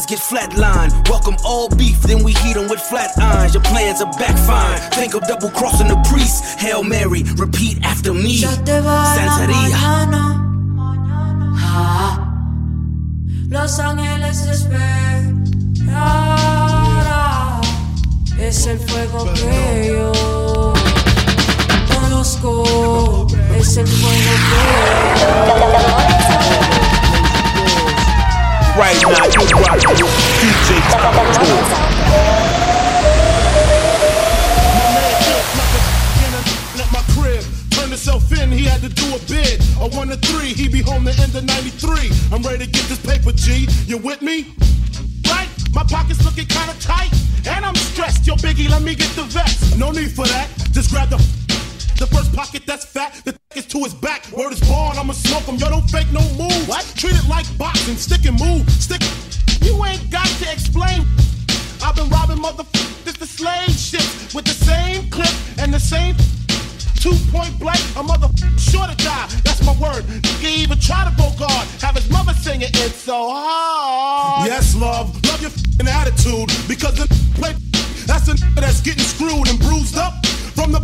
Get 0.05 0.19
flatline. 0.19 0.91
Welcome 1.10 1.38
all 1.45 1.69
beef, 1.69 2.01
then 2.01 2.24
we 2.24 2.33
heat 2.33 2.57
'em 2.57 2.67
with 2.67 2.81
flat 2.81 3.12
irons. 3.17 3.53
Your 3.53 3.63
plans 3.63 4.01
are 4.01 4.12
backfire. 4.19 4.77
Think 4.91 5.13
of 5.15 5.25
double 5.27 5.50
crossing 5.50 5.88
the 5.88 5.95
priest. 6.10 6.43
Hail 6.60 6.83
Mary, 6.83 7.24
repeat 7.38 7.77
after 7.83 8.13
me. 8.13 8.33
Ya 8.41 8.51
te 8.65 8.79
va 8.81 9.03
la 9.03 9.15
Santería. 9.15 9.77
mañana. 9.77 10.24
Ah. 11.57 12.19
Los 13.50 13.79
ángeles 13.79 14.41
esperan. 14.45 15.43
Es 18.39 18.67
el 18.67 18.79
fuego 18.79 19.25
que 19.33 19.88
yo 19.88 20.74
conozco. 21.88 23.27
Es 23.57 23.77
el 23.77 23.88
fuego 23.88 24.31
Right 28.75 28.98
now, 29.03 29.10
you're 29.10 29.62
rocking 29.62 30.03
with 30.03 30.18
DJ 30.42 30.84
in, 38.44 38.51
he 38.51 38.65
had 38.65 38.82
to 38.82 38.89
do 38.89 39.15
a 39.15 39.20
bid. 39.27 39.62
A 39.80 39.88
one 39.96 40.10
to 40.10 40.18
three, 40.18 40.53
he 40.53 40.68
be 40.68 40.82
home 40.82 41.03
the 41.03 41.15
end 41.22 41.36
of 41.36 41.46
93. 41.46 42.12
I'm 42.32 42.42
ready 42.42 42.65
to 42.65 42.72
get 42.72 42.84
this 42.89 43.00
paper, 43.00 43.32
G. 43.32 43.68
You 43.86 43.98
with 43.98 44.22
me? 44.22 44.53
Right? 45.27 45.50
My 45.74 45.84
pockets 45.84 46.24
looking 46.25 46.46
kinda 46.46 46.74
tight. 46.80 47.13
And 47.48 47.65
I'm 47.65 47.75
stressed. 47.75 48.25
Yo, 48.25 48.36
Biggie, 48.36 48.70
let 48.70 48.82
me 48.82 48.96
get 48.96 49.10
the 49.15 49.24
vest. 49.24 49.77
No 49.77 49.92
need 49.92 50.12
for 50.12 50.25
that. 50.27 50.48
Just 50.72 50.92
grab 50.92 51.10
the 51.10 51.42
the 52.03 52.15
first 52.15 52.33
pocket 52.36 52.63
that's 52.65 52.83
fat, 52.83 53.13
the 53.24 53.33
is 53.55 53.65
to 53.67 53.79
his 53.79 53.93
back. 53.93 54.27
Word 54.36 54.51
is 54.51 54.60
born, 54.67 54.98
I'ma 54.98 55.13
smoke 55.13 55.43
him. 55.43 55.55
Yo, 55.55 55.69
don't 55.69 55.88
fake 55.88 56.12
no 56.12 56.19
move. 56.36 56.67
What? 56.67 56.83
Treat 56.98 57.15
it 57.15 57.27
like 57.29 57.48
boxing. 57.57 57.95
Stick 57.95 58.25
and 58.25 58.38
move. 58.39 58.67
Stick. 58.69 59.00
You 59.62 59.74
ain't 59.86 60.03
got 60.12 60.27
to 60.27 60.51
explain. 60.51 61.07
I've 61.79 61.95
been 61.95 62.10
robbing 62.10 62.43
motherfuckers, 62.43 63.03
this 63.05 63.15
the 63.15 63.25
slave 63.25 63.72
shit. 63.72 64.03
With 64.36 64.43
the 64.43 64.57
same 64.57 65.10
clip 65.12 65.31
and 65.60 65.74
the 65.74 65.79
same 65.79 66.15
two 67.00 67.15
point 67.31 67.57
blank. 67.57 67.79
A 67.95 68.03
mother 68.03 68.27
sure 68.57 68.88
to 68.88 68.95
die. 69.00 69.27
That's 69.48 69.63
my 69.63 69.75
word. 69.79 70.03
Nigga 70.03 70.51
even 70.60 70.79
try 70.79 71.07
to 71.07 71.13
go 71.15 71.31
guard. 71.39 71.67
Have 71.79 71.95
his 71.95 72.10
mother 72.10 72.33
singing 72.33 72.67
it's 72.83 73.00
so 73.00 73.29
hard. 73.31 74.50
Yes, 74.50 74.75
love. 74.75 75.07
Love 75.27 75.41
your 75.41 75.88
attitude. 75.88 76.51
Because 76.67 76.95
the 77.00 77.07
play 77.39 77.55
that's 78.05 78.27
a 78.27 78.36
that's 78.60 78.81
getting 78.81 79.03
screwed 79.03 79.48
and 79.48 79.57
bruised 79.60 79.98
up 79.98 80.13
from 80.55 80.72
the 80.72 80.81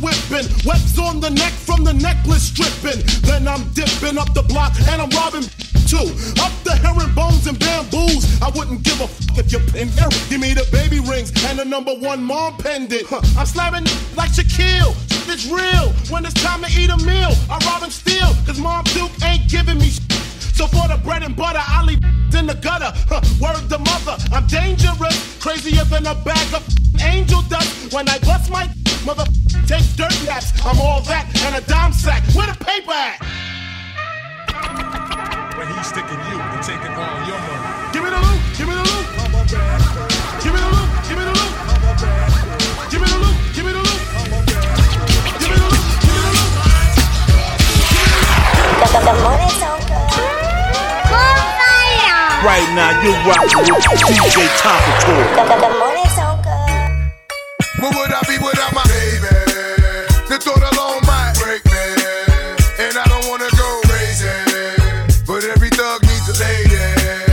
whipping. 0.00 0.46
Webs 0.64 0.98
on 0.98 1.20
the 1.20 1.30
neck 1.30 1.52
from 1.52 1.84
the 1.84 1.92
necklace 1.92 2.52
stripping. 2.52 3.00
Then 3.22 3.48
I'm 3.48 3.68
dipping 3.72 4.18
up 4.18 4.32
the 4.34 4.42
block 4.42 4.72
and 4.88 5.00
I'm 5.00 5.10
robbing 5.10 5.48
too. 5.88 6.12
Up 6.42 6.52
the 6.64 6.76
herringbones 6.76 7.46
and 7.46 7.58
bamboos. 7.58 8.24
I 8.42 8.50
wouldn't 8.54 8.82
give 8.82 9.00
a 9.00 9.08
fuck 9.08 9.38
if 9.38 9.52
you 9.52 9.58
pin 9.72 9.88
Give 10.28 10.40
me 10.40 10.52
the 10.54 10.66
baby 10.70 11.00
rings 11.00 11.32
and 11.46 11.58
the 11.58 11.64
number 11.64 11.94
one 11.94 12.22
mom 12.22 12.56
pendant. 12.58 13.06
Huh. 13.06 13.20
I'm 13.38 13.46
slamming 13.46 13.84
like 14.16 14.30
Shaquille. 14.32 14.94
Shit 15.10 15.28
is 15.34 15.50
real. 15.50 15.92
When 16.10 16.24
it's 16.24 16.34
time 16.34 16.62
to 16.62 16.70
eat 16.70 16.90
a 16.90 16.98
meal, 17.04 17.32
I 17.50 17.58
rob 17.66 17.82
and 17.82 17.92
steal. 17.92 18.34
Cause 18.46 18.58
Mom 18.58 18.84
Duke 18.92 19.12
ain't 19.24 19.48
giving 19.48 19.78
me 19.78 19.90
shit. 19.90 20.12
So 20.56 20.66
for 20.66 20.88
the 20.88 21.00
bread 21.04 21.22
and 21.22 21.36
butter, 21.36 21.60
I 21.60 21.84
leave 21.84 22.02
in 22.34 22.46
the 22.46 22.54
gutter. 22.54 22.92
Huh, 23.08 23.20
word 23.40 23.68
to 23.68 23.78
mother, 23.78 24.16
I'm 24.32 24.46
dangerous, 24.46 25.38
crazier 25.38 25.84
than 25.84 26.06
a 26.06 26.14
bag 26.14 26.54
of 26.54 26.62
angel 27.00 27.42
dust. 27.42 27.92
When 27.92 28.08
I 28.08 28.18
bust 28.20 28.50
my 28.50 28.68
mother, 29.06 29.24
take 29.70 29.86
dirt 29.94 30.10
naps. 30.26 30.50
I'm 30.66 30.80
all 30.82 31.00
that 31.06 31.30
and 31.46 31.54
a 31.54 31.62
dime 31.70 31.94
sack. 31.94 32.26
Where 32.34 32.50
the 32.50 32.58
paper 32.58 32.90
at? 32.90 33.22
When 35.54 35.70
he's 35.70 35.86
sticking 35.86 36.18
you 36.26 36.34
and 36.34 36.58
taking 36.66 36.90
all 36.90 37.22
your 37.22 37.38
money. 37.38 37.94
Give 37.94 38.02
me 38.02 38.10
the 38.10 38.18
loot, 38.18 38.42
give 38.58 38.66
me 38.66 38.74
the 38.74 38.82
loot. 38.82 39.06
Give 40.42 40.50
me 40.50 40.58
the 40.58 40.70
loot, 40.74 40.90
give 41.06 41.14
me 41.14 41.22
the 41.22 41.34
loot. 41.38 41.54
Give 42.90 42.98
me 42.98 43.06
the 43.06 43.18
loot, 43.22 43.38
give 43.54 43.62
me 43.62 43.72
the 43.78 43.82
loot. 43.86 44.02
Give 45.38 45.54
me 45.54 45.54
the 45.54 45.70
loot, 45.70 45.86
give 46.02 46.10
me 46.10 46.26
the 46.26 46.34
loot. 46.34 46.66
Right 52.42 52.68
now, 52.74 52.90
you're 53.06 53.14
rocking 53.22 53.70
with 53.70 53.86
DJ 53.86 54.50
Topical. 54.58 55.14
The, 55.14 55.46
the, 55.46 55.56
the 55.62 55.70
money 55.78 56.06
so 56.10 56.26
good. 56.42 56.66
What 57.78 57.94
would 57.94 58.10
I 58.10 58.22
be 58.26 58.38
without 58.38 58.72
my 58.72 58.95
baby? 60.46 60.60
The 60.60 60.70
thought 60.76 61.02
might 61.06 61.34
break 61.42 61.64
me. 61.66 61.86
And 62.78 62.94
I 62.94 63.04
don't 63.10 63.26
wanna 63.26 63.50
go 63.56 63.68
crazy. 63.90 64.30
But 65.26 65.42
every 65.44 65.70
thug 65.70 66.02
needs 66.06 66.28
a 66.30 66.36
lady. 66.38 66.78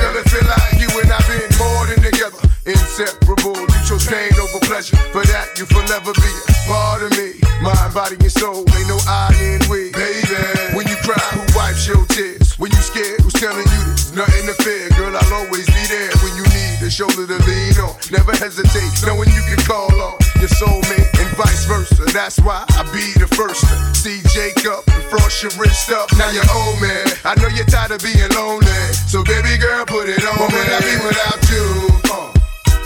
Girl, 0.02 0.18
it 0.18 0.26
feel 0.30 0.46
like 0.50 0.82
you 0.82 0.90
and 0.98 1.12
I 1.12 1.20
been 1.30 1.52
more 1.62 1.86
than 1.86 2.02
together. 2.02 2.42
Inseparable, 2.66 3.60
you 3.60 3.80
chose 3.86 4.08
pain 4.08 4.34
over 4.40 4.60
pleasure. 4.66 4.98
For 5.12 5.24
that, 5.26 5.54
you 5.60 5.66
forever 5.66 6.14
be 6.14 6.32
a 6.48 6.54
part 6.66 7.04
of 7.04 7.12
me. 7.18 7.38
Mind, 7.62 7.94
body, 7.94 8.18
and 8.20 8.32
soul, 8.32 8.66
ain't 8.66 8.88
no 8.88 8.98
I 9.06 9.30
in 9.40 9.62
we. 9.70 9.92
Baby, 9.92 10.74
when 10.74 10.88
you 10.88 10.98
cry, 11.06 11.22
who 11.36 11.44
wipes 11.56 11.86
your 11.86 12.06
tears? 12.08 12.58
When 12.58 12.72
you 12.72 12.82
scared, 12.82 13.22
who's 13.22 13.34
telling 13.34 13.68
you 13.68 13.82
this? 13.92 14.16
Nothing 14.16 14.48
to 14.48 14.56
fear, 14.64 14.90
girl, 14.98 15.16
I'll 15.16 15.46
always 15.46 15.68
be 15.68 15.84
there 15.88 16.12
when 16.24 16.34
you 16.36 16.46
need 16.56 16.82
a 16.82 16.90
shoulder 16.90 17.28
to 17.28 17.38
lean 17.46 17.78
on. 17.84 17.96
Never 18.12 18.32
hesitate, 18.36 18.92
knowing 19.06 19.30
you 19.30 19.44
can 19.48 19.60
call 19.68 19.92
on 20.02 20.23
your 20.44 20.52
soulmate 20.60 21.08
and 21.24 21.30
vice 21.40 21.64
versa. 21.64 22.04
That's 22.12 22.38
why 22.42 22.66
I 22.76 22.84
be 22.92 23.16
the 23.16 23.32
first 23.32 23.64
to 23.64 23.76
see 23.96 24.20
Jacob 24.36 24.84
and 24.92 25.04
frost 25.08 25.40
your 25.40 25.56
wrist 25.56 25.90
up. 25.92 26.12
Now 26.20 26.30
you're 26.36 26.44
old 26.52 26.82
man, 26.84 27.08
I 27.24 27.32
know 27.40 27.48
you're 27.48 27.64
tired 27.64 27.96
of 27.96 28.04
being 28.04 28.28
lonely. 28.36 28.68
So 29.08 29.24
baby 29.24 29.56
girl, 29.56 29.86
put 29.88 30.12
it 30.12 30.20
on. 30.20 30.36
What 30.36 30.52
would 30.52 30.68
I 30.68 30.84
be 30.84 30.96
without 31.00 31.40
you? 31.48 31.64
Uh, 32.12 32.28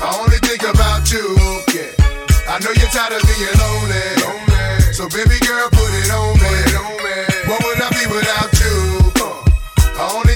I 0.06 0.22
only 0.22 0.38
think 0.46 0.62
about 0.70 1.10
you. 1.10 1.26
Yeah, 1.74 1.98
I 2.46 2.62
know 2.62 2.70
you're 2.78 2.94
tired 2.94 3.18
of 3.18 3.26
being 3.26 3.58
lonely. 3.58 4.06
lonely. 4.22 4.94
So 4.94 5.10
baby 5.10 5.42
girl, 5.42 5.66
put 5.74 5.90
it 5.98 6.14
on 6.14 6.38
me. 6.38 6.78
What 7.50 7.58
would 7.66 7.82
I 7.82 7.90
be 7.90 8.06
without 8.06 8.54
you? 8.54 8.78
Uh, 9.18 9.34
I 9.98 10.14
only 10.14 10.27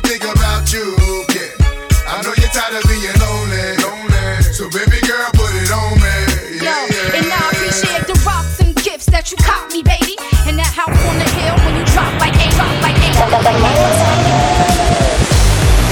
that 9.21 9.29
you 9.29 9.37
caught 9.37 9.69
me, 9.69 9.85
baby. 9.85 10.17
And 10.49 10.57
that 10.57 10.73
house 10.73 10.89
on 10.89 11.13
the 11.21 11.29
hill 11.37 11.53
when 11.61 11.77
you 11.77 11.85
drop 11.93 12.09
like 12.17 12.33
a 12.33 12.49
drop 12.57 12.73
like 12.81 12.97
a 12.97 13.13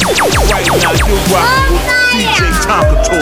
Right 0.09 0.41
now, 0.49 0.57
you're 0.65 0.81
rocking 0.81 1.13
with 1.13 1.29
oh, 1.29 2.09
DJ 2.09 2.49
Tonka 2.65 2.97
Toy. 3.05 3.21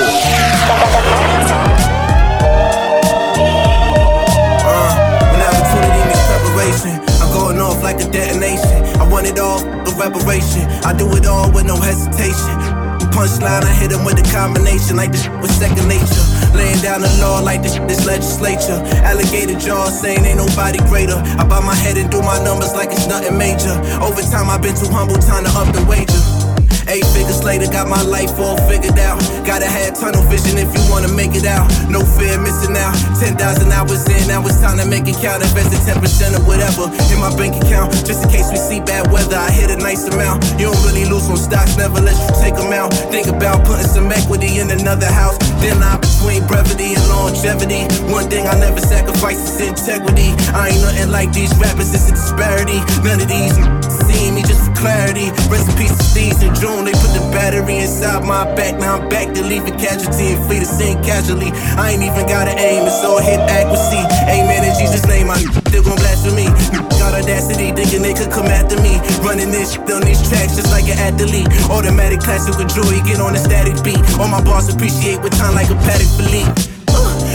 Uh, 4.63 4.95
when 5.27 5.43
opportunity 5.43 6.01
meets 6.07 6.23
preparation, 6.23 6.95
I'm 7.19 7.27
going 7.35 7.59
off 7.59 7.83
like 7.83 7.99
a 7.99 8.07
detonation. 8.07 8.87
I 8.95 9.03
want 9.11 9.27
it 9.27 9.39
all, 9.39 9.59
the 9.59 9.91
reparation. 9.99 10.63
I 10.87 10.95
do 10.95 11.11
it 11.17 11.27
all 11.27 11.51
with 11.51 11.65
no 11.65 11.75
hesitation. 11.75 12.76
Punchline, 13.17 13.63
I 13.65 13.73
hit 13.73 13.91
him 13.91 14.05
with 14.05 14.21
a 14.21 14.27
combination 14.31 14.95
like 14.95 15.11
this 15.11 15.27
was 15.41 15.49
second 15.49 15.89
nature. 15.89 16.21
Laying 16.53 16.79
down 16.85 17.01
the 17.01 17.09
law 17.19 17.41
like 17.41 17.63
this 17.63 17.73
this 17.89 18.05
legislature. 18.05 18.77
Alligator 19.01 19.57
jaw 19.57 19.89
saying 19.89 20.23
ain't 20.23 20.37
nobody 20.37 20.77
greater. 20.85 21.17
I 21.17 21.43
bow 21.49 21.61
my 21.61 21.73
head 21.73 21.97
and 21.97 22.11
do 22.11 22.21
my 22.21 22.37
numbers 22.43 22.73
like 22.73 22.91
it's 22.91 23.07
nothing 23.07 23.35
major. 23.35 23.73
Over 24.05 24.21
time, 24.21 24.51
I've 24.51 24.61
been 24.61 24.75
too 24.75 24.93
humble, 24.93 25.17
time 25.17 25.45
to 25.45 25.49
up 25.57 25.73
the 25.73 25.83
wager. 25.89 26.36
Eight 26.87 27.03
figures 27.11 27.43
later, 27.43 27.67
got 27.67 27.87
my 27.87 28.01
life 28.01 28.31
all 28.39 28.55
figured 28.63 28.97
out. 28.99 29.19
Gotta 29.43 29.67
have 29.67 29.99
tunnel 29.99 30.23
vision 30.31 30.55
if 30.55 30.71
you 30.71 30.79
wanna 30.87 31.11
make 31.11 31.35
it 31.35 31.45
out. 31.45 31.67
No 31.91 31.99
fear 31.99 32.39
missing 32.39 32.75
out. 32.79 32.95
10,000 33.19 33.35
hours 33.71 34.07
in, 34.07 34.23
now 34.27 34.39
it's 34.47 34.61
time 34.63 34.79
to 34.79 34.87
make 34.87 35.03
it 35.07 35.19
count. 35.19 35.43
Invested 35.43 35.83
10% 35.83 36.39
or 36.39 36.43
whatever 36.47 36.87
in 37.11 37.19
my 37.19 37.31
bank 37.35 37.59
account. 37.59 37.91
Just 38.07 38.23
in 38.23 38.29
case 38.31 38.47
we 38.51 38.57
see 38.57 38.79
bad 38.79 39.11
weather, 39.11 39.35
I 39.35 39.51
hit 39.51 39.69
a 39.69 39.77
nice 39.77 40.07
amount. 40.07 40.47
You 40.55 40.71
don't 40.71 40.83
really 40.87 41.03
lose 41.03 41.27
on 41.27 41.35
stocks, 41.35 41.75
never 41.75 41.99
let 41.99 42.15
you 42.15 42.31
take 42.39 42.55
them 42.55 42.71
out. 42.71 42.93
Think 43.11 43.27
about 43.27 43.67
putting 43.67 43.87
some 43.87 44.07
equity 44.11 44.59
in 44.59 44.71
another 44.71 45.11
house. 45.11 45.37
Then 45.59 45.79
line 45.83 45.99
between 45.99 46.47
brevity 46.47 46.95
and 46.95 47.03
longevity. 47.11 47.83
One 48.07 48.31
thing 48.31 48.47
I 48.47 48.55
never 48.59 48.79
sacrifice 48.79 49.43
is 49.43 49.59
integrity. 49.59 50.31
I 50.55 50.71
ain't 50.71 50.81
nothing 50.81 51.11
like 51.11 51.33
these 51.33 51.51
rappers, 51.59 51.91
it's 51.91 52.07
a 52.07 52.15
disparity. 52.15 52.79
None 53.03 53.19
of 53.19 53.27
these 53.27 53.55
see 54.17 54.31
me 54.31 54.41
just 54.41 54.63
for 54.65 54.73
clarity. 54.73 55.29
Rest 55.51 55.69
in 55.69 55.75
peace 55.75 55.93
to 55.93 56.05
inside 57.87 58.27
my 58.27 58.43
back. 58.55 58.75
Now 58.79 58.99
I'm 58.99 59.09
back 59.09 59.33
to 59.33 59.41
leave 59.41 59.65
a 59.65 59.71
casualty 59.71 60.35
and 60.35 60.43
flee 60.45 60.59
the 60.59 60.67
scene 60.67 61.01
casually. 61.03 61.51
I 61.79 61.95
ain't 61.95 62.03
even 62.03 62.27
got 62.27 62.45
to 62.45 62.55
aim, 62.59 62.83
it's 62.83 63.03
all 63.03 63.23
hit 63.23 63.39
accuracy. 63.39 64.03
Amen 64.27 64.67
in 64.67 64.75
Jesus' 64.75 65.07
name, 65.07 65.31
I 65.31 65.39
still 65.71 65.83
gon' 65.83 65.95
blaspheme. 65.95 66.51
Got 66.99 67.15
audacity, 67.15 67.71
thinking 67.71 68.01
they 68.03 68.13
could 68.13 68.31
come 68.31 68.47
after 68.47 68.75
me. 68.83 68.99
Running 69.23 69.51
this 69.51 69.73
shit 69.73 69.89
on 69.89 70.03
these 70.03 70.21
tracks 70.27 70.59
just 70.59 70.69
like 70.69 70.85
an 70.91 70.99
athlete. 70.99 71.47
Automatic 71.71 72.19
classical 72.19 72.67
joy, 72.67 72.99
get 73.07 73.19
on 73.19 73.33
a 73.33 73.39
static 73.39 73.81
beat. 73.83 73.99
All 74.19 74.27
my 74.27 74.43
boss 74.43 74.67
appreciate 74.73 75.21
with 75.23 75.37
time 75.37 75.55
like 75.55 75.69
a 75.69 75.77
Patek 75.87 76.11
Philippe. 76.19 76.76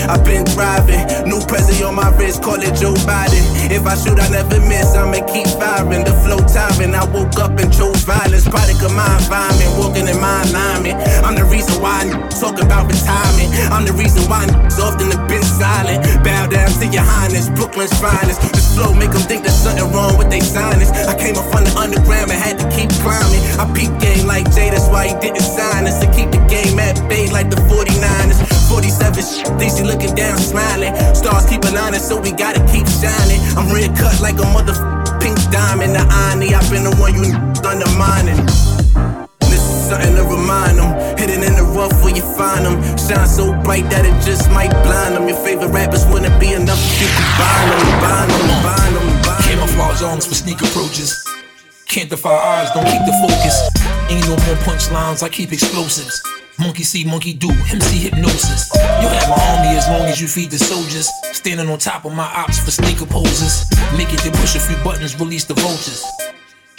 I've 0.08 0.24
been 0.24 0.44
thriving. 0.46 1.02
New 1.28 1.40
present 1.46 1.82
on 1.82 1.94
my 1.94 2.08
wrist, 2.16 2.42
call 2.42 2.60
it 2.60 2.74
Joe 2.74 2.94
Biden. 3.06 3.42
If 3.70 3.86
I 3.86 3.94
shoot, 3.94 4.18
I 4.18 4.28
never 4.30 4.60
miss. 4.66 4.94
I'ma 4.94 5.22
keep 5.30 5.46
firing. 5.58 6.04
The 6.04 6.14
flow 6.24 6.40
tiring. 6.44 6.94
I 6.94 7.04
woke 7.10 7.38
up 7.38 7.58
and 7.58 7.72
chose 7.72 8.02
violence. 8.04 8.46
Product 8.48 8.82
of 8.82 8.92
my 8.92 9.06
environment, 9.18 9.70
walking 9.78 10.06
in 10.08 10.18
my 10.20 10.42
alignment. 10.48 10.98
I'm 11.24 11.34
the 11.34 11.44
reason 11.46 11.80
why 11.80 12.04
I 12.04 12.28
talk 12.40 12.60
about 12.60 12.90
retirement. 12.90 13.48
I'm 13.70 13.84
the 13.84 13.94
reason 13.94 14.28
why 14.28 14.46
niggas 14.46 14.78
often 14.82 15.10
have 15.10 15.28
been 15.28 15.42
silent. 15.42 16.02
Bow 16.24 16.46
down 16.46 16.70
to 16.80 16.86
your 16.90 17.06
highness, 17.06 17.48
Brooklyn's 17.48 17.94
finest. 18.00 18.40
This 18.52 18.74
flow 18.74 18.92
make 18.94 19.12
them 19.12 19.22
think 19.24 19.42
there's 19.42 19.56
something 19.56 19.86
wrong 19.92 20.18
with 20.18 20.30
they 20.30 20.40
sinus. 20.40 20.90
I 21.06 21.16
came 21.18 21.36
up 21.36 21.46
from 21.52 21.64
the 21.64 21.74
underground 21.78 22.30
and 22.30 22.40
had 22.40 22.58
to 22.58 22.66
keep 22.74 22.90
climbing. 23.00 23.42
I 23.56 23.64
peep 23.72 23.92
game 24.00 24.26
like 24.26 24.50
Jay, 24.52 24.70
that's 24.70 24.88
why 24.88 25.08
he 25.08 25.14
didn't 25.20 25.46
sign 25.46 25.86
us. 25.86 26.00
To 26.02 26.06
keep 26.12 26.30
the 26.30 26.42
game 26.50 26.78
at 26.78 26.96
bay 27.08 27.30
like 27.30 27.48
the 27.50 27.60
49ers. 27.70 28.61
47 28.72 29.20
shit, 29.20 29.58
Daisy 29.60 29.84
looking 29.84 30.14
down, 30.14 30.38
smiling. 30.38 30.96
Stars 31.14 31.44
keep 31.44 31.62
aligning, 31.64 32.00
so 32.00 32.18
we 32.18 32.32
gotta 32.32 32.64
keep 32.72 32.88
shining. 32.88 33.36
I'm 33.52 33.68
red 33.68 33.92
cut 33.94 34.16
like 34.24 34.40
a 34.40 34.48
mother 34.48 34.72
pink 35.20 35.36
diamond. 35.52 35.92
The 35.92 36.00
irony, 36.08 36.54
I've 36.54 36.64
been 36.72 36.84
the 36.88 36.96
one 36.96 37.12
you 37.12 37.36
undermining. 37.68 38.40
This 39.52 39.60
is 39.60 39.92
something 39.92 40.16
to 40.16 40.24
remind 40.24 40.80
them. 40.80 40.88
Hidden 41.20 41.44
in 41.44 41.52
the 41.52 41.68
rough 41.76 41.92
where 42.02 42.16
you 42.16 42.24
find 42.32 42.64
them. 42.64 42.80
Shine 42.96 43.28
so 43.28 43.52
bright 43.60 43.84
that 43.92 44.08
it 44.08 44.16
just 44.24 44.48
might 44.50 44.72
blind 44.88 45.16
them. 45.16 45.28
Your 45.28 45.36
favorite 45.44 45.68
rappers 45.68 46.06
wouldn't 46.06 46.40
be 46.40 46.56
enough 46.56 46.80
you 46.96 47.12
combine 47.12 47.68
them, 47.68 47.80
combine 47.92 48.28
them, 48.32 48.40
combine 48.48 48.92
them, 48.96 49.04
combine 49.04 49.36
them. 49.36 49.44
Camouflage 49.52 50.02
arms 50.02 50.24
for 50.24 50.34
sneak 50.34 50.62
approaches. 50.64 51.31
Can't 51.92 52.08
defy 52.08 52.32
odds, 52.32 52.70
don't 52.72 52.86
keep 52.86 53.04
the 53.04 53.12
focus. 53.20 53.68
Ain't 54.08 54.24
no 54.24 54.32
more 54.48 54.56
punchlines, 54.64 55.22
I 55.22 55.28
keep 55.28 55.52
explosives. 55.52 56.22
Monkey 56.58 56.84
see, 56.84 57.04
monkey 57.04 57.34
do, 57.34 57.50
MC 57.50 58.08
hypnosis. 58.08 58.72
You'll 58.72 59.12
have 59.12 59.28
my 59.28 59.36
army 59.52 59.76
as 59.76 59.86
long 59.88 60.08
as 60.08 60.18
you 60.18 60.26
feed 60.26 60.50
the 60.50 60.56
soldiers. 60.56 61.06
Standing 61.36 61.68
on 61.68 61.78
top 61.78 62.06
of 62.06 62.14
my 62.14 62.24
ops 62.24 62.64
for 62.64 62.70
sneaker 62.70 63.04
poses. 63.04 63.68
Make 63.94 64.10
it 64.10 64.20
to 64.20 64.30
push 64.30 64.56
a 64.56 64.60
few 64.60 64.82
buttons, 64.82 65.20
release 65.20 65.44
the 65.44 65.52
vultures. 65.52 66.02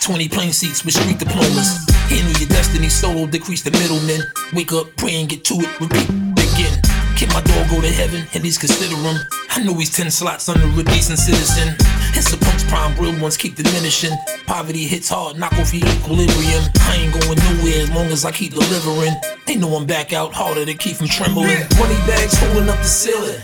20 0.02 0.30
plane 0.30 0.52
seats 0.52 0.84
with 0.84 0.96
street 0.96 1.20
diplomas. 1.20 1.78
Handle 2.10 2.34
your 2.42 2.50
destiny 2.50 2.90
solo, 2.90 3.28
decrease 3.28 3.62
the 3.62 3.70
middlemen. 3.70 4.20
Wake 4.52 4.74
up, 4.74 4.88
pray 4.98 5.22
and 5.22 5.30
get 5.30 5.46
to 5.46 5.62
it, 5.62 5.80
repeat 5.80 6.10
again. 6.10 6.82
Can 7.14 7.30
my 7.30 7.42
dog 7.42 7.70
go 7.70 7.82
to 7.82 7.92
heaven? 7.92 8.26
At 8.34 8.42
least 8.42 8.62
consider 8.62 8.98
him. 8.98 9.18
I 9.52 9.62
know 9.62 9.76
he's 9.76 9.94
10 9.94 10.10
slots 10.10 10.50
under 10.50 10.66
a 10.66 10.84
decent 10.84 11.20
citizen. 11.20 11.76
It's 12.18 12.34
a 12.34 12.38
prime, 12.74 12.96
real 12.98 13.22
ones 13.22 13.38
keep 13.38 13.56
diminishing. 13.56 14.16
Poverty 14.48 14.86
hits 14.88 15.10
hard, 15.10 15.38
knock 15.38 15.54
off 15.54 15.74
your 15.74 15.88
equilibrium. 15.88 16.64
I 16.82 17.06
ain't 17.06 17.14
going 17.14 17.38
nowhere 17.38 17.84
as 17.86 17.92
long 17.92 18.08
as 18.08 18.26
I 18.26 18.32
keep 18.32 18.54
delivering. 18.54 19.14
They 19.46 19.56
know 19.56 19.76
I'm 19.76 19.86
back 19.86 20.12
out 20.12 20.34
harder 20.34 20.66
to 20.66 20.74
keep 20.74 20.98
from 20.98 21.08
trembling. 21.08 21.68
20 21.70 21.94
bags 22.10 22.36
holding 22.38 22.70
up 22.70 22.78
the 22.78 22.90
ceiling. 22.90 23.40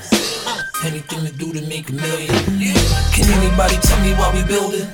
Anything 0.84 1.26
to 1.26 1.32
do 1.32 1.54
to 1.54 1.62
make 1.68 1.90
a 1.90 1.94
million. 1.94 2.34
Can 3.14 3.30
anybody 3.38 3.78
tell 3.86 4.02
me 4.02 4.14
why 4.14 4.34
we 4.34 4.44
building? 4.48 4.88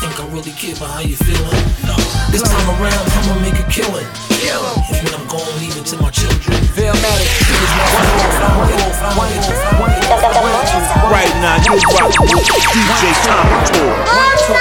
Think 0.00 0.20
I 0.20 0.26
really 0.28 0.52
care 0.52 0.76
about 0.76 0.90
how 0.90 1.00
you 1.00 1.16
feeling? 1.16 1.62
No. 1.88 1.96
This 2.30 2.42
time 2.42 2.68
around, 2.76 3.08
I'ma 3.08 3.40
make 3.40 3.58
a 3.58 3.66
killing. 3.70 4.35
And 4.36 5.00
when 5.02 5.14
I'm 5.14 5.26
gone, 5.28 5.48
leave 5.58 5.76
it 5.76 5.86
to 5.86 5.96
my 6.02 6.10
children. 6.10 6.56
Right 11.08 11.32
now, 11.40 11.56
you're 11.64 11.80
rocking 11.96 12.28
with 12.28 12.44
DJ 12.44 13.16
Tonka 13.24 13.58
Toy. 13.72 14.56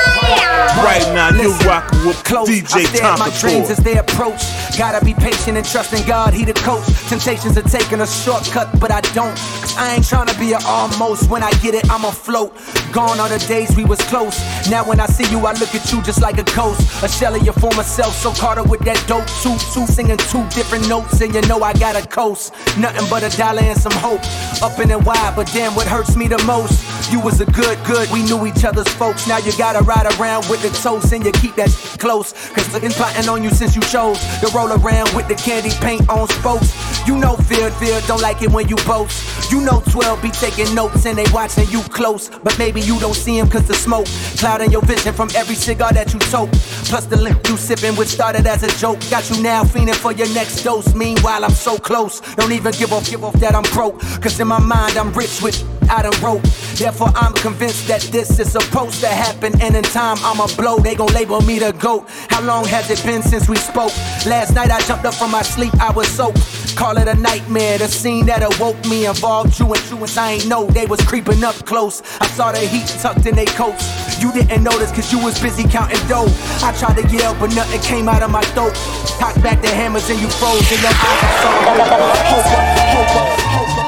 Right 0.84 1.08
now, 1.14 1.30
you're 1.30 1.52
rocking 1.68 2.06
with 2.06 2.24
DJ 2.24 2.76
I 2.76 2.84
stare 2.86 3.04
at 3.04 3.20
my 3.20 3.30
dreams 3.40 3.70
as 3.70 3.78
they 3.78 3.98
approach. 3.98 4.42
Gotta 4.78 5.04
be 5.04 5.14
patient 5.14 5.58
and 5.58 5.66
trust 5.66 5.94
in 5.94 6.06
God, 6.08 6.34
He 6.34 6.44
the 6.46 6.54
coach. 6.54 6.86
Temptations 7.10 7.58
are 7.58 7.64
taking 7.64 8.02
a 8.02 8.08
shortcut, 8.08 8.80
but 8.80 8.92
I 8.92 9.02
don't. 9.14 9.38
I 9.78 9.96
ain't 9.96 10.08
trying 10.08 10.28
to 10.28 10.38
be 10.40 10.54
a 10.54 10.60
almost. 10.66 11.30
When 11.30 11.44
I 11.44 11.52
get 11.60 11.76
it, 11.76 11.90
I'm 11.90 12.06
afloat. 12.06 12.54
Gone 12.92 13.20
are 13.20 13.30
the 13.30 13.40
days 13.48 13.76
we 13.76 13.86
was 13.86 14.00
close. 14.04 14.40
Now 14.70 14.84
when 14.88 15.00
I 15.00 15.06
see 15.08 15.30
you, 15.32 15.46
I 15.46 15.54
look 15.54 15.74
at 15.76 15.92
you 15.92 16.02
just 16.02 16.22
like 16.22 16.38
a 16.38 16.44
ghost. 16.56 17.04
A 17.04 17.08
shell 17.08 17.36
of 17.36 17.44
your 17.44 17.54
former 17.54 17.84
self, 17.84 18.16
so 18.16 18.32
caught 18.32 18.58
up 18.58 18.68
with 18.68 18.82
that 18.82 19.02
dope. 19.08 19.28
Two, 19.44 19.56
two 19.76 19.86
singing 19.88 20.16
two 20.32 20.48
different 20.52 20.88
notes, 20.88 21.20
and 21.20 21.36
you 21.36 21.42
know 21.42 21.62
I 21.62 21.74
got 21.74 21.98
a 21.98 22.08
coast. 22.08 22.54
Nothing 22.78 23.10
but 23.10 23.24
a 23.24 23.38
dollar 23.38 23.62
and 23.62 23.78
some 23.78 23.92
hope. 23.92 24.24
Up 24.64 24.80
in 24.80 24.90
and 24.90 25.06
wide, 25.06 25.34
but 25.36 25.48
damn, 25.52 25.76
what 25.76 25.86
hurts 25.86 26.16
me 26.16 26.30
the 26.30 26.42
most? 26.46 26.80
You 27.12 27.20
was 27.20 27.42
a 27.42 27.46
good, 27.46 27.78
good. 27.84 28.10
We 28.10 28.24
knew 28.24 28.46
each 28.46 28.64
other's 28.64 28.88
folks. 28.88 29.28
Now 29.28 29.38
you 29.38 29.52
gotta 29.58 29.84
ride 29.84 30.08
around 30.18 30.48
with 30.50 30.62
the 30.62 30.70
toast, 30.70 31.12
and 31.12 31.26
you 31.26 31.34
keep 31.34 31.56
that 31.56 31.70
close. 32.00 32.32
Cause 32.54 32.80
been 32.80 32.92
plotting 32.92 33.28
on 33.28 33.44
you 33.44 33.50
since 33.50 33.76
you 33.76 33.82
chose 33.82 34.18
to 34.40 34.48
roll 34.56 34.72
around 34.72 35.14
with 35.14 35.28
the 35.28 35.36
candy 35.36 35.72
paint 35.82 36.08
on 36.08 36.30
spokes. 36.30 36.72
You 37.06 37.18
know, 37.18 37.36
fear, 37.36 37.70
fear, 37.72 38.00
don't 38.08 38.22
like 38.22 38.42
it 38.42 38.52
when 38.52 38.70
you 38.70 38.78
boast. 38.88 39.35
You 39.52 39.62
know 39.62 39.82
12 39.92 40.22
be 40.22 40.32
taking 40.32 40.74
notes 40.74 41.06
and 41.06 41.18
they 41.18 41.26
watching 41.32 41.70
you 41.70 41.82
close. 41.84 42.30
But 42.30 42.58
maybe 42.58 42.82
you 42.82 43.00
don't 43.00 43.16
see 43.16 43.38
him 43.38 43.50
cause 43.50 43.68
the 43.68 43.74
smoke 43.74 44.08
clouding 44.38 44.72
your 44.72 44.82
vision 44.82 45.14
from 45.14 45.30
every 45.36 45.56
cigar 45.56 45.92
that 45.94 46.14
you 46.14 46.20
toke. 46.20 46.52
Plus 46.90 47.06
the 47.06 47.18
lip 47.18 47.48
you 47.48 47.58
sipping, 47.58 47.96
which 47.96 48.10
started 48.10 48.46
as 48.48 48.64
a 48.64 48.70
joke. 48.80 49.00
Got 49.10 49.30
you 49.30 49.42
now 49.42 49.64
fiending 49.64 49.96
for 49.96 50.12
your 50.12 50.32
next 50.34 50.64
dose. 50.64 50.94
Meanwhile, 50.94 51.46
I'm 51.46 51.52
so 51.52 51.78
close. 51.78 52.22
Don't 52.36 52.52
even 52.52 52.72
give 52.74 52.92
off, 52.92 53.10
give 53.10 53.24
off 53.24 53.34
that 53.40 53.56
I'm 53.56 53.64
broke. 53.74 54.00
Cause 54.22 54.40
in 54.40 54.48
my 54.48 54.60
mind, 54.60 54.98
I'm 54.98 55.14
rich 55.14 55.42
with 55.42 55.56
I 55.90 56.02
done 56.02 56.20
wrote. 56.22 56.44
Therefore, 56.78 57.10
I'm 57.16 57.34
convinced 57.34 57.88
that 57.88 58.02
this 58.02 58.40
is 58.40 58.52
supposed 58.52 59.00
to 59.02 59.08
happen. 59.08 59.54
And 59.62 59.76
in 59.76 59.84
time, 59.84 60.18
I'ma 60.22 60.48
blow. 60.58 60.78
They 60.78 60.96
gon' 60.96 61.14
label 61.14 61.42
me 61.42 61.60
the 61.60 61.72
GOAT. 61.74 62.06
How 62.30 62.42
long 62.42 62.66
has 62.66 62.90
it 62.90 63.04
been 63.06 63.22
since 63.22 63.48
we 63.48 63.56
spoke? 63.56 63.96
Last 64.26 64.54
night, 64.54 64.72
I 64.72 64.82
jumped 64.82 65.06
up 65.06 65.14
from 65.14 65.32
my 65.32 65.42
sleep, 65.42 65.74
I 65.80 65.92
was 65.92 66.08
soaked. 66.08 66.40
Call 66.76 66.98
it 66.98 67.08
a 67.08 67.16
nightmare. 67.16 67.78
The 67.78 67.88
scene 67.88 68.26
that 68.26 68.44
awoke 68.44 68.84
me 68.86 69.06
involved 69.06 69.58
you 69.60 69.66
and 69.66 69.82
truants. 69.86 70.18
I 70.18 70.34
ain't 70.34 70.48
know 70.48 70.68
they 70.68 70.86
was 70.86 71.00
creeping 71.02 71.44
up 71.44 71.56
close. 71.66 72.02
I 72.20 72.28
saw 72.28 72.52
the 72.52 72.60
heat 72.60 72.88
tucked 73.02 73.26
in 73.26 73.36
their 73.36 73.46
coats. 73.46 73.88
You 74.22 74.34
didn't 74.34 74.64
notice 74.64 74.92
cause 74.92 75.12
you 75.12 75.20
was 75.24 75.40
busy 75.42 75.64
counting 75.64 76.06
dough. 76.08 76.28
I 76.62 76.76
tried 76.78 76.98
to 77.02 77.08
yell, 77.08 77.34
but 77.40 77.56
nothing 77.56 77.80
came 77.82 78.10
out 78.10 78.24
of 78.24 78.32
my 78.32 78.42
throat. 78.52 78.74
Cocked 79.20 79.42
back 79.42 79.62
the 79.62 79.70
hammers 79.70 80.10
and 80.10 80.20
you 80.20 80.28
froze 80.28 80.70
in 80.72 80.80
your 80.82 80.92
eyes. 80.92 82.26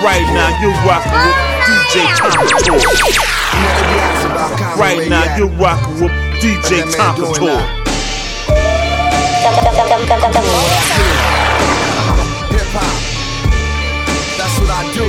Right 0.02 0.28
now, 0.32 0.56
you're 0.62 0.72
rocking 0.88 1.12
with 1.12 1.57
DJ 1.68 2.08
Right 4.80 5.10
now, 5.10 5.36
you're 5.36 5.48
rocking 5.60 6.00
with 6.00 6.12
DJ 6.40 6.84
Tonka 6.96 7.28
Hip 12.56 12.72
hop. 12.72 12.96
That's 14.38 14.56
what 14.60 14.72
I 14.72 14.88
do. 14.96 15.08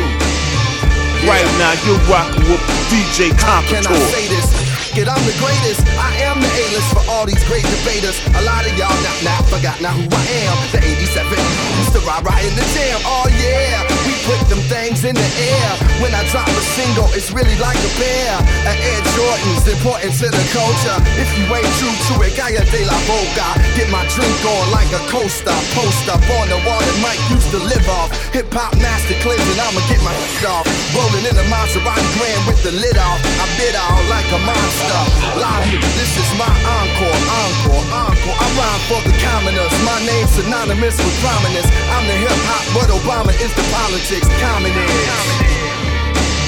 Right 1.29 1.47
now, 1.62 1.75
you're 1.87 2.03
rocking 2.11 2.42
with 2.51 2.62
DJ 2.90 3.31
Tonka 3.38 3.68
can 3.68 3.87
I 3.87 3.99
say 4.11 4.27
this? 4.27 4.67
Kid, 4.99 5.07
I'm 5.07 5.23
the 5.31 5.39
greatest. 5.39 5.79
I 5.95 6.11
am 6.27 6.43
the 6.43 6.51
A-list 6.59 6.91
for 6.91 7.07
all 7.07 7.23
these 7.23 7.39
great 7.47 7.63
debaters. 7.63 8.19
A 8.35 8.43
lot 8.43 8.67
of 8.67 8.75
y'all 8.75 8.91
not 9.07 9.19
now 9.23 9.39
forgot 9.47 9.79
now 9.79 9.95
who 9.95 10.03
I 10.11 10.25
am. 10.43 10.59
The 10.75 10.83
87 10.83 11.39
used 11.79 11.95
to 11.95 12.03
ride 12.03 12.27
right 12.27 12.43
in 12.43 12.51
the 12.59 12.67
jam. 12.75 12.99
Oh 13.07 13.31
yeah, 13.39 13.87
we 14.03 14.19
put 14.27 14.43
them 14.51 14.59
things 14.67 15.07
in 15.07 15.15
the 15.15 15.31
air. 15.39 15.71
When 16.03 16.11
I 16.11 16.27
drop 16.35 16.51
a 16.51 16.65
single, 16.75 17.07
it's 17.15 17.31
really 17.31 17.55
like 17.63 17.79
a 17.79 17.93
bear. 17.95 18.43
An 18.67 18.75
Air 18.75 19.03
Jordan's 19.15 19.71
important 19.71 20.19
to 20.19 20.35
the 20.35 20.45
culture. 20.51 20.99
If 21.15 21.31
you 21.39 21.47
ain't 21.47 21.75
true 21.79 21.95
to 21.95 22.15
it, 22.27 22.35
Gaia 22.35 22.67
de 22.67 22.83
la 22.83 22.99
Boca. 23.07 23.55
Get 23.79 23.87
my 23.95 24.03
drink 24.19 24.35
on 24.51 24.67
like 24.75 24.91
a 24.91 25.03
coaster. 25.15 25.55
Post 25.79 26.11
up 26.11 26.27
on 26.43 26.51
the 26.51 26.59
wall 26.67 26.83
that 26.83 26.99
Mike 26.99 27.23
used 27.31 27.55
to 27.55 27.63
live 27.71 27.87
off. 27.87 28.11
Hip 28.35 28.51
hop 28.51 28.75
master 28.83 29.15
clips 29.23 29.47
and 29.47 29.63
I'ma 29.63 29.79
get 29.87 30.03
my 30.03 30.11
off. 30.51 30.67
Rolling 30.91 31.23
in 31.23 31.39
a 31.39 31.47
Maserati 31.47 32.03
Grand 32.19 32.43
with 32.51 32.59
the 32.67 32.75
lid 32.75 32.99
off. 32.99 33.23
I 33.39 33.47
bid 33.55 33.79
out 33.79 34.03
like 34.11 34.27
a 34.35 34.41
monster. 34.43 34.88
Live, 34.88 35.85
this 36.01 36.16
is 36.16 36.31
my 36.40 36.48
encore, 36.48 37.20
encore, 37.29 37.85
encore. 37.92 38.37
I 38.40 38.46
rhyme 38.57 38.83
for 38.88 39.01
the 39.05 39.12
commoners. 39.20 39.68
My 39.85 40.01
name's 40.09 40.33
synonymous 40.33 40.96
with 40.96 41.16
prominence. 41.20 41.68
I'm 41.92 42.09
the 42.09 42.16
hip 42.16 42.33
hop, 42.48 42.64
but 42.72 42.88
Obama 42.88 43.37
is 43.37 43.53
the 43.53 43.64
politics. 43.68 44.24
Communist. 44.40 44.88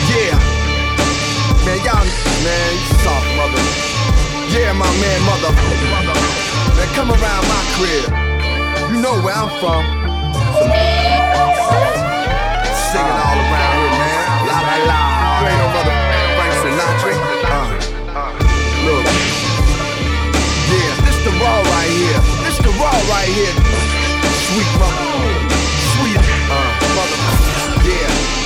Yeah. 0.09 0.41
Man, 1.69 1.85
y'all, 1.85 2.01
man, 2.41 2.71
you 2.81 2.89
soft 3.05 3.29
mother. 3.37 3.61
Yeah, 4.57 4.73
my 4.73 4.89
man, 4.89 5.21
mother. 5.29 5.53
Man, 5.53 6.89
come 6.97 7.13
around 7.13 7.45
my 7.45 7.63
crib. 7.77 8.09
You 8.89 9.05
know 9.05 9.21
where 9.21 9.37
I'm 9.37 9.53
from. 9.61 9.85
Singing 12.89 13.19
all 13.21 13.37
around 13.37 13.70
raw 22.81 22.97
right 23.13 23.29
here. 23.29 23.55
Sweet 24.49 24.71
mother. 24.81 25.05
Sweet. 25.93 26.21
Uh, 26.49 26.73
mother. 26.97 27.21
Yeah. 27.85 28.41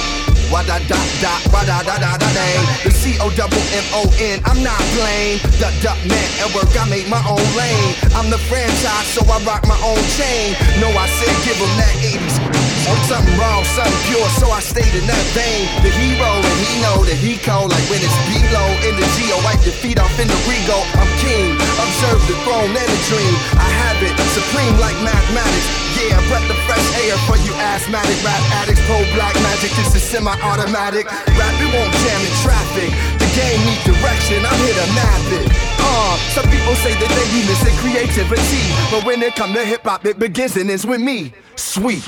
Wada 0.52 0.78
da 0.86 0.98
da 1.22 1.32
wada 1.50 1.82
da 1.86 1.94
da 1.98 2.10
da 2.18 2.28
dang. 2.34 2.64
The 2.84 2.90
C 2.90 3.16
O 3.20 3.30
double 3.30 3.64
M 3.74 3.86
O 3.94 4.02
N. 4.18 4.38
I'm 4.44 4.62
not 4.62 4.78
playing. 4.98 5.38
The 5.62 5.70
duck 5.82 5.98
man 6.06 6.28
at 6.42 6.50
work. 6.54 6.70
I 6.78 6.84
make 6.90 7.08
my 7.08 7.22
own 7.26 7.46
lane. 7.58 7.94
I'm 8.14 8.28
the 8.30 8.38
franchise, 8.50 9.06
so 9.14 9.22
I 9.26 9.38
rock 9.46 9.66
my 9.66 9.78
own 9.82 10.02
chain. 10.18 10.54
No, 10.82 10.88
I 10.90 11.06
said 11.18 11.34
give 11.46 11.58
'em 11.58 11.72
that 11.78 11.94
80s. 12.02 12.63
Something 12.84 13.36
wrong, 13.40 13.64
something 13.64 14.00
pure, 14.08 14.28
so 14.36 14.52
I 14.52 14.60
stayed 14.60 14.92
in 14.92 15.06
that 15.08 15.26
vein. 15.32 15.64
The 15.80 15.92
hero, 15.92 16.30
and 16.36 16.58
he 16.60 16.70
know 16.84 17.00
that 17.08 17.16
he 17.16 17.40
cold. 17.40 17.72
Like 17.72 17.86
when 17.88 18.00
it's 18.04 18.18
below 18.28 18.68
in 18.84 18.92
the 18.96 19.06
Geo, 19.16 19.40
wipe 19.40 19.60
your 19.64 19.76
feet 19.76 19.96
off 19.96 20.12
in 20.20 20.28
the 20.28 20.38
Rego. 20.44 20.78
I'm 21.00 21.08
king, 21.20 21.56
observe 21.80 22.20
the 22.28 22.36
throne 22.44 22.72
and 22.76 22.88
the 22.88 23.00
dream. 23.08 23.34
I 23.56 23.68
have 23.88 23.98
it, 24.04 24.12
supreme 24.36 24.76
like 24.80 24.96
mathematics. 25.00 25.68
Yeah, 25.96 26.20
breath 26.28 26.44
of 26.48 26.58
fresh 26.68 26.84
air 27.06 27.16
for 27.24 27.40
you 27.40 27.52
asthmatic 27.56 28.18
rap 28.20 28.42
addicts. 28.60 28.82
Pro 28.84 29.00
black 29.16 29.32
magic, 29.40 29.72
this 29.78 29.94
is 29.96 30.04
semi-automatic. 30.04 31.08
Rap, 31.08 31.54
it 31.60 31.70
won't 31.72 31.92
jam 32.04 32.20
in 32.20 32.34
traffic. 32.44 32.90
The 33.16 33.28
game 33.32 33.60
need 33.64 33.80
direction, 33.84 34.44
I'm 34.44 34.58
here 34.64 34.76
to 34.76 34.88
map 34.92 35.24
it. 35.40 35.46
Uh, 35.80 36.16
some 36.36 36.48
people 36.52 36.74
say 36.84 36.92
that 36.98 37.10
they 37.12 37.26
be 37.32 37.44
missing 37.48 37.76
creativity, 37.80 38.64
but 38.90 39.04
when 39.04 39.22
it 39.22 39.36
come 39.36 39.52
to 39.54 39.64
hip 39.64 39.84
hop, 39.84 40.04
it 40.04 40.18
begins 40.18 40.56
and 40.56 40.68
ends 40.68 40.84
with 40.84 41.00
me. 41.00 41.32
Sweet. 41.56 42.02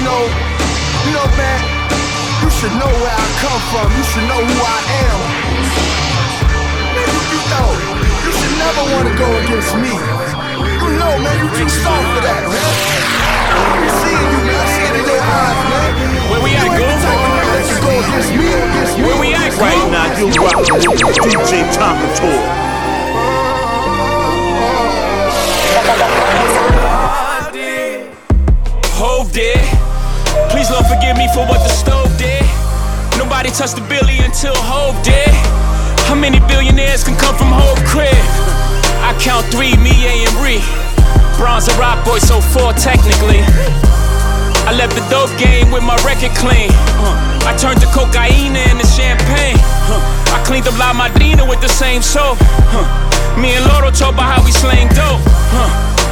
You 0.00 0.06
know, 0.08 0.24
you 1.04 1.12
know, 1.12 1.28
man. 1.36 1.60
You 2.40 2.48
should 2.48 2.72
know 2.80 2.88
where 2.88 3.12
I 3.12 3.26
come 3.36 3.60
from. 3.68 3.84
You 3.92 4.00
should 4.00 4.24
know 4.32 4.40
who 4.40 4.56
I 4.64 4.80
am. 4.96 5.20
Man, 6.96 7.04
you, 7.04 7.20
you 7.20 7.40
know, 7.52 7.68
you 8.24 8.32
should 8.32 8.56
never 8.56 8.80
want 8.96 9.12
to 9.12 9.14
go 9.20 9.28
against 9.44 9.76
me. 9.76 9.92
You 9.92 10.96
know, 10.96 11.12
man, 11.20 11.36
you 11.36 11.52
too 11.52 11.68
soft 11.68 12.16
for 12.16 12.22
that, 12.24 12.48
man. 12.48 12.72
I 13.52 13.76
be 13.76 13.88
seeing 14.00 14.24
you, 14.24 14.40
man. 14.48 14.56
I 14.56 14.72
see 14.72 14.88
it 14.88 14.96
in 14.96 15.04
your 15.04 15.20
eyes, 15.20 15.60
man. 15.68 15.92
Where 16.32 16.42
we 16.48 16.50
at, 16.56 16.64
you 16.64 16.80
ain't 16.80 16.80
the 16.80 16.80
Goon? 16.80 17.04
type 17.04 17.20
of 17.20 17.32
nigga 17.36 17.52
that 17.60 17.64
should 17.68 17.82
go 17.84 17.92
against 18.00 18.30
me, 18.40 18.46
against 18.56 18.96
me. 18.96 19.04
Where 19.04 19.20
we 19.20 19.28
at, 19.36 19.52
Right 19.60 19.84
now, 19.92 20.08
you're 20.16 20.48
rocking 20.48 20.80
with 20.80 20.96
DJ 20.96 21.60
Tonka 21.76 22.59
me 31.20 31.28
for 31.36 31.44
what 31.44 31.60
the 31.60 31.68
stove 31.68 32.08
did. 32.16 32.40
Nobody 33.20 33.52
touched 33.52 33.76
the 33.76 33.84
billy 33.92 34.24
until 34.24 34.56
Hove 34.56 34.96
did. 35.04 35.28
How 36.08 36.16
many 36.16 36.40
billionaires 36.48 37.04
can 37.04 37.12
come 37.20 37.36
from 37.36 37.52
Hove 37.52 37.76
crib? 37.84 38.16
I 39.04 39.12
count 39.20 39.44
three, 39.52 39.76
me, 39.84 39.92
A, 40.08 40.24
and 40.24 40.36
Ree. 40.40 40.64
Bronze 41.36 41.68
and 41.68 41.76
rock 41.76 42.00
boy, 42.08 42.24
so 42.24 42.40
four 42.40 42.72
technically. 42.72 43.44
I 44.64 44.72
left 44.72 44.96
the 44.96 45.04
dope 45.12 45.32
game 45.36 45.68
with 45.68 45.84
my 45.84 45.96
record 46.08 46.32
clean. 46.40 46.72
I 47.44 47.52
turned 47.60 47.84
the 47.84 47.90
cocaine 47.92 48.56
into 48.56 48.88
champagne. 48.88 49.60
I 50.32 50.40
cleaned 50.48 50.72
up 50.72 50.76
La 50.80 50.96
Madrina 50.96 51.44
with 51.44 51.60
the 51.60 51.68
same 51.68 52.00
soap. 52.00 52.40
Me 53.36 53.60
and 53.60 53.64
Loro 53.68 53.92
talk 53.92 54.16
about 54.16 54.32
how 54.32 54.40
we 54.40 54.52
slang 54.56 54.88
dope. 54.96 55.20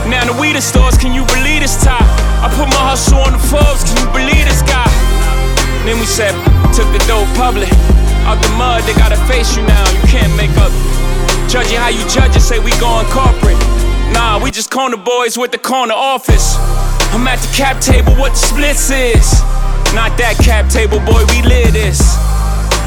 Now 0.04 0.24
the 0.24 0.36
weed 0.36 0.56
stores, 0.60 0.96
can 0.96 1.12
you 1.16 1.24
believe 1.32 1.60
this 1.64 1.80
top? 1.80 2.04
I 2.40 2.48
put 2.56 2.68
my 2.72 2.92
hustle 2.92 3.20
on 3.24 3.32
the 3.32 3.42
Forbes, 3.48 3.84
can 3.84 3.96
you 4.00 4.08
believe 4.12 4.44
this 4.48 4.62
guy? 4.64 4.87
Then 5.84 5.98
we 5.98 6.06
said, 6.06 6.34
took 6.74 6.88
the 6.94 7.02
dope 7.06 7.28
public. 7.36 7.70
Out 8.26 8.40
the 8.42 8.52
mud, 8.56 8.82
they 8.84 8.94
gotta 8.94 9.16
face 9.30 9.56
you 9.56 9.62
now, 9.62 9.84
you 9.90 10.02
can't 10.08 10.34
make 10.36 10.52
up. 10.58 10.72
Judge 11.48 11.72
it 11.72 11.80
how 11.80 11.88
you 11.88 12.04
judge 12.08 12.36
it, 12.36 12.40
say 12.40 12.58
we 12.58 12.70
going 12.76 13.06
corporate. 13.08 13.56
Nah, 14.12 14.42
we 14.42 14.50
just 14.50 14.70
corner 14.70 14.96
boys 14.96 15.38
with 15.38 15.52
the 15.52 15.58
corner 15.58 15.94
office. 15.94 16.56
I'm 17.12 17.26
at 17.26 17.38
the 17.40 17.50
cap 17.56 17.80
table, 17.80 18.12
what 18.20 18.32
the 18.32 18.42
splits 18.52 18.90
is. 18.90 19.40
Not 19.96 20.12
that 20.20 20.36
cap 20.44 20.68
table, 20.68 21.00
boy, 21.08 21.24
we 21.32 21.40
live 21.40 21.72
this. 21.72 22.00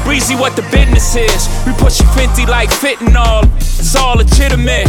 Breezy, 0.04 0.34
what 0.34 0.54
the 0.54 0.62
business 0.70 1.14
is. 1.14 1.50
We 1.66 1.72
pushing 1.78 2.06
50 2.14 2.46
like 2.46 2.70
all 3.16 3.42
it's 3.56 3.94
all 3.94 4.16
legitimate. 4.16 4.86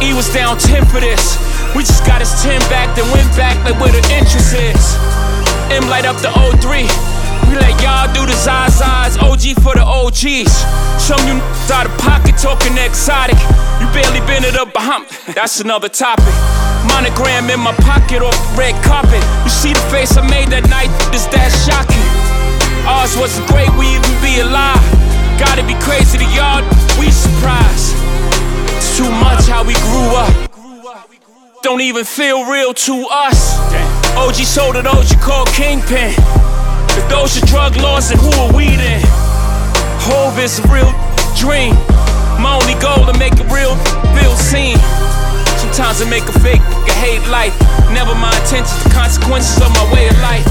E 0.00 0.12
was 0.16 0.32
down 0.32 0.56
10 0.56 0.84
for 0.86 1.00
this. 1.00 1.36
We 1.76 1.84
just 1.84 2.04
got 2.06 2.20
his 2.20 2.32
10 2.42 2.60
back, 2.72 2.96
then 2.96 3.04
went 3.12 3.28
back 3.36 3.56
like 3.64 3.78
where 3.80 3.92
the 3.92 4.00
interest 4.08 4.56
is. 4.56 4.96
M 5.70 5.88
light 5.88 6.04
up 6.04 6.16
the 6.18 6.28
O3. 6.34 6.82
We 7.48 7.54
let 7.56 7.78
y'all 7.82 8.10
do 8.12 8.26
the 8.26 8.34
Zazas, 8.34 9.18
OG 9.22 9.62
for 9.62 9.74
the 9.74 9.86
OGs. 9.86 10.50
Some 10.98 11.22
you 11.26 11.38
n***s 11.38 11.70
out 11.70 11.86
of 11.86 11.94
pocket 11.98 12.34
talking 12.38 12.76
exotic. 12.78 13.38
You 13.78 13.86
barely 13.94 14.20
been 14.26 14.44
it 14.44 14.56
up 14.58 14.72
behind. 14.72 15.06
That's 15.34 15.60
another 15.60 15.88
topic. 15.88 16.34
Monogram 16.86 17.50
in 17.50 17.60
my 17.60 17.74
pocket 17.86 18.22
off 18.22 18.34
the 18.34 18.58
red 18.58 18.74
carpet. 18.82 19.22
You 19.44 19.50
see 19.50 19.72
the 19.72 19.86
face 19.94 20.16
I 20.16 20.26
made 20.26 20.50
that 20.50 20.66
night, 20.70 20.90
is 21.14 21.26
that 21.30 21.50
shocking? 21.66 22.06
Ours 22.86 23.14
wasn't 23.16 23.46
great, 23.46 23.70
we 23.78 23.86
even 23.94 24.14
be 24.18 24.42
alive. 24.42 24.82
Gotta 25.38 25.62
be 25.62 25.78
crazy 25.78 26.18
to 26.18 26.28
y'all, 26.34 26.66
we 26.98 27.10
surprised. 27.10 27.94
It's 28.74 28.98
too 28.98 29.10
much 29.22 29.46
how 29.46 29.62
we 29.62 29.74
grew 29.86 30.18
up. 30.18 30.34
Don't 31.62 31.80
even 31.80 32.04
feel 32.04 32.50
real 32.50 32.74
to 32.74 33.06
us. 33.10 33.58
OG 34.16 34.34
sold 34.46 34.76
it, 34.76 34.86
OG 34.86 35.20
called 35.20 35.48
Kingpin. 35.52 36.14
If 36.98 37.08
those 37.08 37.36
are 37.36 37.46
drug 37.46 37.76
laws, 37.76 38.08
then 38.08 38.18
who 38.18 38.30
are 38.40 38.52
we 38.52 38.76
then? 38.76 39.00
Hove 40.06 40.38
is 40.38 40.58
a 40.58 40.66
real 40.68 40.90
dream. 41.36 41.74
My 42.40 42.58
only 42.58 42.74
goal 42.80 43.06
to 43.06 43.16
make 43.18 43.36
a 43.38 43.46
real 43.52 43.76
feel 44.16 44.34
seen. 44.36 44.76
Sometimes 45.60 46.02
I 46.02 46.08
make 46.08 46.24
a 46.24 46.36
fake, 46.40 46.62
a 46.88 46.94
hate 46.98 47.24
life. 47.28 47.54
Never 47.92 48.14
my 48.14 48.32
intentions, 48.40 48.82
the 48.82 48.90
consequences 48.90 49.60
of 49.62 49.70
my 49.76 49.86
way 49.92 50.08
of 50.08 50.18
life. 50.20 50.46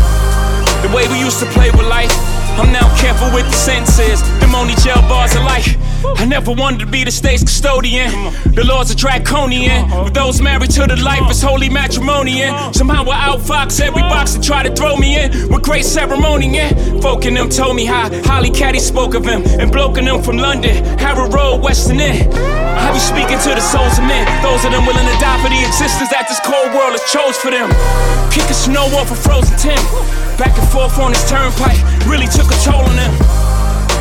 The 0.82 0.92
way 0.96 1.08
we 1.08 1.20
used 1.20 1.40
to 1.40 1.48
play 1.52 1.72
with 1.72 1.88
life. 1.88 2.14
I'm 2.60 2.72
now 2.72 2.88
careful 2.98 3.32
with 3.34 3.46
the 3.46 3.58
sentences. 3.58 4.22
Them 4.40 4.56
only 4.56 4.76
jail 4.76 5.02
bars 5.08 5.36
of 5.36 5.44
life. 5.44 5.76
I 6.06 6.26
never 6.26 6.52
wanted 6.52 6.80
to 6.80 6.86
be 6.86 7.04
the 7.04 7.12
state's 7.12 7.44
custodian. 7.44 8.12
The 8.54 8.64
laws 8.64 8.92
are 8.92 8.96
draconian. 8.96 9.90
With 10.04 10.14
those 10.14 10.42
married 10.42 10.72
to 10.72 10.88
the 10.88 10.96
life, 10.98 11.24
it's 11.30 11.42
holy 11.42 11.70
matrimony. 11.70 12.42
And 12.42 12.76
somehow 12.76 13.04
I 13.04 13.30
outfox 13.30 13.80
every 13.82 14.02
box 14.02 14.36
and 14.36 14.44
try 14.44 14.64
to 14.64 14.74
throw 14.74 14.96
me 14.96 15.20
in 15.20 15.50
with 15.50 15.64
great 15.64 15.86
ceremony. 15.86 16.58
And 16.58 17.02
folk 17.02 17.26
in 17.26 17.34
them 17.34 17.50
told 17.50 17.76
me 17.76 17.86
how 17.86 18.10
Holly 18.24 18.52
Caddy 18.52 18.80
spoke 18.80 19.14
of 19.16 19.26
him. 19.26 19.44
And 19.60 19.72
bloke 19.72 19.98
in 19.98 20.06
them 20.06 20.22
from 20.22 20.38
London, 20.38 20.84
Harrow 21.00 21.30
Road, 21.30 21.64
Western 21.64 22.00
End. 22.00 22.34
I 22.34 22.94
be 22.94 23.00
speaking 23.00 23.40
to 23.40 23.52
the 23.56 23.62
souls 23.62 23.98
of 24.00 24.06
men. 24.06 24.26
Those 24.42 24.64
of 24.66 24.72
them 24.72 24.86
willing 24.86 25.06
to 25.06 25.18
die 25.20 25.42
for 25.44 25.50
the 25.50 25.62
existence 25.68 26.10
that 26.12 26.28
this 26.28 26.40
cold 26.40 26.72
world 26.74 26.96
has 26.96 27.04
chose 27.12 27.36
for 27.38 27.52
them. 27.52 27.70
Kicking 28.32 28.56
snow 28.56 28.88
off 28.96 29.12
a 29.12 29.16
frozen 29.16 29.58
Tim. 29.58 29.80
Back 30.38 30.58
and 30.58 30.68
forth 30.70 30.98
on 31.00 31.12
this 31.12 31.28
turnpike 31.30 31.80
really 32.08 32.28
took 32.28 32.48
a 32.48 32.58
toll 32.64 32.88
on 32.88 32.96
them. 32.96 33.49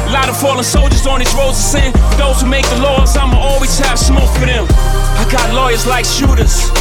Lot 0.09 0.29
of 0.29 0.41
fallen 0.41 0.65
soldiers 0.65 1.07
on 1.07 1.21
these 1.21 1.35
roads 1.37 1.61
of 1.61 1.69
sin. 1.69 1.93
Those 2.17 2.41
who 2.41 2.49
make 2.49 2.65
the 2.73 2.81
laws, 2.81 3.17
I'ma 3.17 3.37
always 3.37 3.79
have 3.85 3.99
smoke 3.99 4.31
for 4.41 4.47
them. 4.47 4.65
I 5.21 5.29
got 5.29 5.53
lawyers 5.53 5.87
like 5.87 6.05
shooters. 6.05 6.73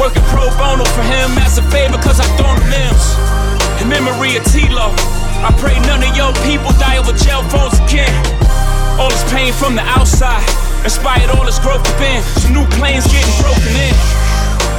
Working 0.00 0.24
pro 0.32 0.48
bono 0.56 0.84
for 0.96 1.04
him 1.04 1.36
as 1.44 1.58
a 1.58 1.64
favor, 1.68 2.00
cause 2.00 2.20
I 2.20 2.26
thrown 2.40 2.56
the 2.56 2.68
limbs. 2.72 3.04
In 3.82 3.88
memory 3.88 4.36
of 4.40 4.44
T-Lo, 4.48 4.96
I 5.44 5.52
pray 5.60 5.76
none 5.84 6.00
of 6.00 6.16
your 6.16 6.32
people 6.48 6.72
die 6.80 6.96
over 6.96 7.12
jail 7.12 7.44
phones 7.52 7.76
again. 7.84 8.12
All 8.96 9.08
this 9.12 9.24
pain 9.32 9.52
from 9.52 9.76
the 9.76 9.84
outside 9.84 10.44
inspired 10.84 11.28
all 11.36 11.44
this 11.44 11.58
growth 11.58 11.84
within. 11.84 12.22
Some 12.40 12.54
new 12.56 12.66
planes 12.80 13.04
getting 13.08 13.36
broken 13.44 13.76
in. 13.76 13.94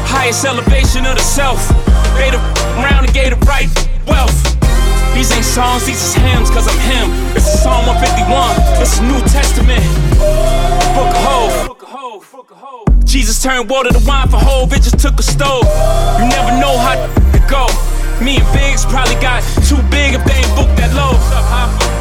Highest 0.09 0.45
elevation 0.45 1.05
of 1.05 1.15
the 1.17 1.23
self. 1.23 1.61
They 2.17 2.29
the 2.33 2.41
round 2.81 3.05
and 3.05 3.13
gave 3.13 3.37
the 3.37 3.45
right 3.45 3.69
wealth. 4.07 4.50
These 5.13 5.31
ain't 5.33 5.45
songs, 5.45 5.85
these 5.85 6.01
is 6.01 6.15
hymns, 6.15 6.49
cause 6.49 6.67
I'm 6.67 6.79
him. 6.79 7.11
This 7.33 7.45
is 7.45 7.61
Psalm 7.61 7.85
151, 7.85 8.79
this 8.79 8.93
is 8.95 9.01
New 9.01 9.19
Testament. 9.27 9.83
Book 10.95 11.11
of 11.13 11.21
Hove. 11.21 13.05
Jesus 13.05 13.43
turned 13.43 13.69
water 13.69 13.91
to 13.91 13.99
wine 14.07 14.29
for 14.29 14.39
Hove, 14.39 14.73
it 14.73 14.81
just 14.81 14.99
took 14.99 15.19
a 15.19 15.23
stove. 15.23 15.67
You 16.17 16.25
never 16.31 16.55
know 16.57 16.77
how 16.79 16.95
to 16.95 17.39
go. 17.51 17.67
Me 18.23 18.37
and 18.37 18.47
Biggs 18.55 18.85
probably 18.85 19.19
got 19.19 19.43
too 19.67 19.81
big 19.91 20.15
if 20.15 20.23
they 20.23 20.37
ain't 20.39 20.55
booked 20.55 20.77
that 20.79 20.95
low. 20.95 21.13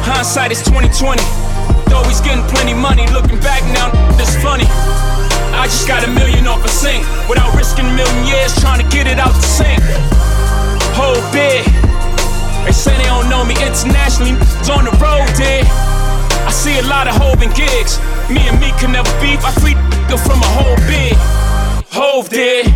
Hindsight 0.07 0.51
is 0.51 0.63
2020. 0.63 1.19
Though 1.91 2.07
he's 2.07 2.21
getting 2.21 2.47
plenty 2.47 2.73
money, 2.73 3.05
looking 3.11 3.39
back 3.43 3.61
now, 3.75 3.91
it's 4.15 4.39
funny. 4.39 4.65
I 5.51 5.67
just 5.67 5.87
got 5.87 6.07
a 6.07 6.09
million 6.09 6.47
off 6.47 6.63
a 6.63 6.69
sink 6.69 7.03
without 7.27 7.53
risking 7.59 7.85
a 7.85 7.93
million 7.93 8.25
years 8.25 8.55
trying 8.61 8.79
to 8.79 8.87
get 8.87 9.05
it 9.05 9.19
out 9.19 9.35
the 9.35 9.43
sink. 9.43 9.83
Whole 10.95 11.19
big. 11.35 11.90
They 12.65 12.71
say 12.71 12.95
they 12.97 13.09
don't 13.09 13.29
know 13.29 13.43
me 13.43 13.55
internationally, 13.57 14.37
it's 14.37 14.69
on 14.69 14.85
the 14.85 14.93
road, 15.01 15.27
dude. 15.33 15.65
I 16.45 16.51
see 16.51 16.77
a 16.79 16.85
lot 16.85 17.07
of 17.07 17.15
Hove 17.15 17.41
and 17.41 17.53
gigs. 17.55 17.97
Me 18.29 18.47
and 18.47 18.59
me 18.59 18.71
can 18.79 18.91
never 18.91 19.09
beef. 19.21 19.43
I 19.43 19.51
free 19.61 19.73
go 20.09 20.17
from 20.17 20.41
a 20.41 20.51
whole 20.57 20.75
big. 20.89 21.15
Hove 21.91 22.29
did. 22.29 22.67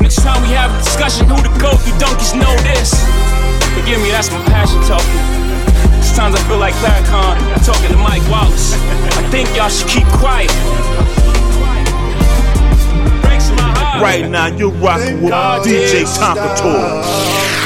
Next 0.00 0.22
time 0.22 0.42
we 0.42 0.48
have 0.54 0.70
a 0.74 0.78
discussion, 0.82 1.26
who 1.26 1.36
the 1.40 1.52
goat? 1.62 1.78
You 1.86 1.94
donkeys 1.98 2.34
know 2.34 2.52
this. 2.66 2.92
Forgive 3.78 4.02
me, 4.02 4.10
that's 4.10 4.30
my 4.30 4.42
passion 4.50 4.82
talking. 4.84 5.22
Sometimes 6.02 6.36
I 6.36 6.42
feel 6.48 6.58
like 6.58 6.74
Farrakhan 6.82 7.38
talking 7.64 7.88
to 7.88 7.96
Mike 7.96 8.22
Wallace. 8.28 8.74
I 9.16 9.22
think 9.30 9.48
y'all 9.56 9.68
should 9.68 9.88
keep 9.88 10.06
quiet. 10.18 10.50
Breaks 13.22 13.48
my 13.56 13.70
heart. 13.72 14.02
Right 14.02 14.28
now, 14.28 14.46
you're 14.46 14.70
rocking 14.82 15.22
with 15.22 15.32
DJ 15.32 16.04
Tonka 16.04 16.58
Toy. 16.58 17.61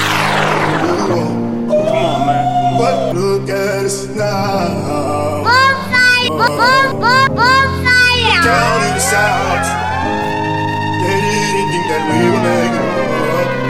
But 2.78 3.16
look 3.16 3.48
at 3.48 3.86
us 3.86 4.06
now. 4.08 5.42
Bonfire! 5.44 6.28
Bonfire! 6.28 7.28
Bonfire! 7.30 8.42
Down 8.44 8.78
in 8.86 8.92
the 8.94 9.00
south, 9.00 9.68
they 11.02 11.18
didn't 11.24 11.68
think 11.72 11.86
that 11.88 12.02
we 12.10 12.18
would 12.32 12.44
make 12.44 12.76
it. 12.76 12.86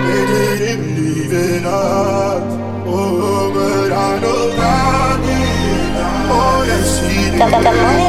They 0.07 0.23
didn't 0.59 0.95
believe 0.97 1.33
in 1.33 1.65
us. 1.65 2.47
Oh, 2.85 3.53
but 3.55 3.93
I 3.93 4.19
know 4.19 4.41
God 4.57 5.19
did. 5.23 5.93
Oh, 6.35 6.65
yes, 6.67 6.99
He 7.07 7.31
did. 7.31 7.41
The, 7.41 7.47
the, 7.47 7.59
the 7.63 7.73
morning 7.73 8.07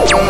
But 0.00 0.14
I 0.14 0.14
know 0.14 0.27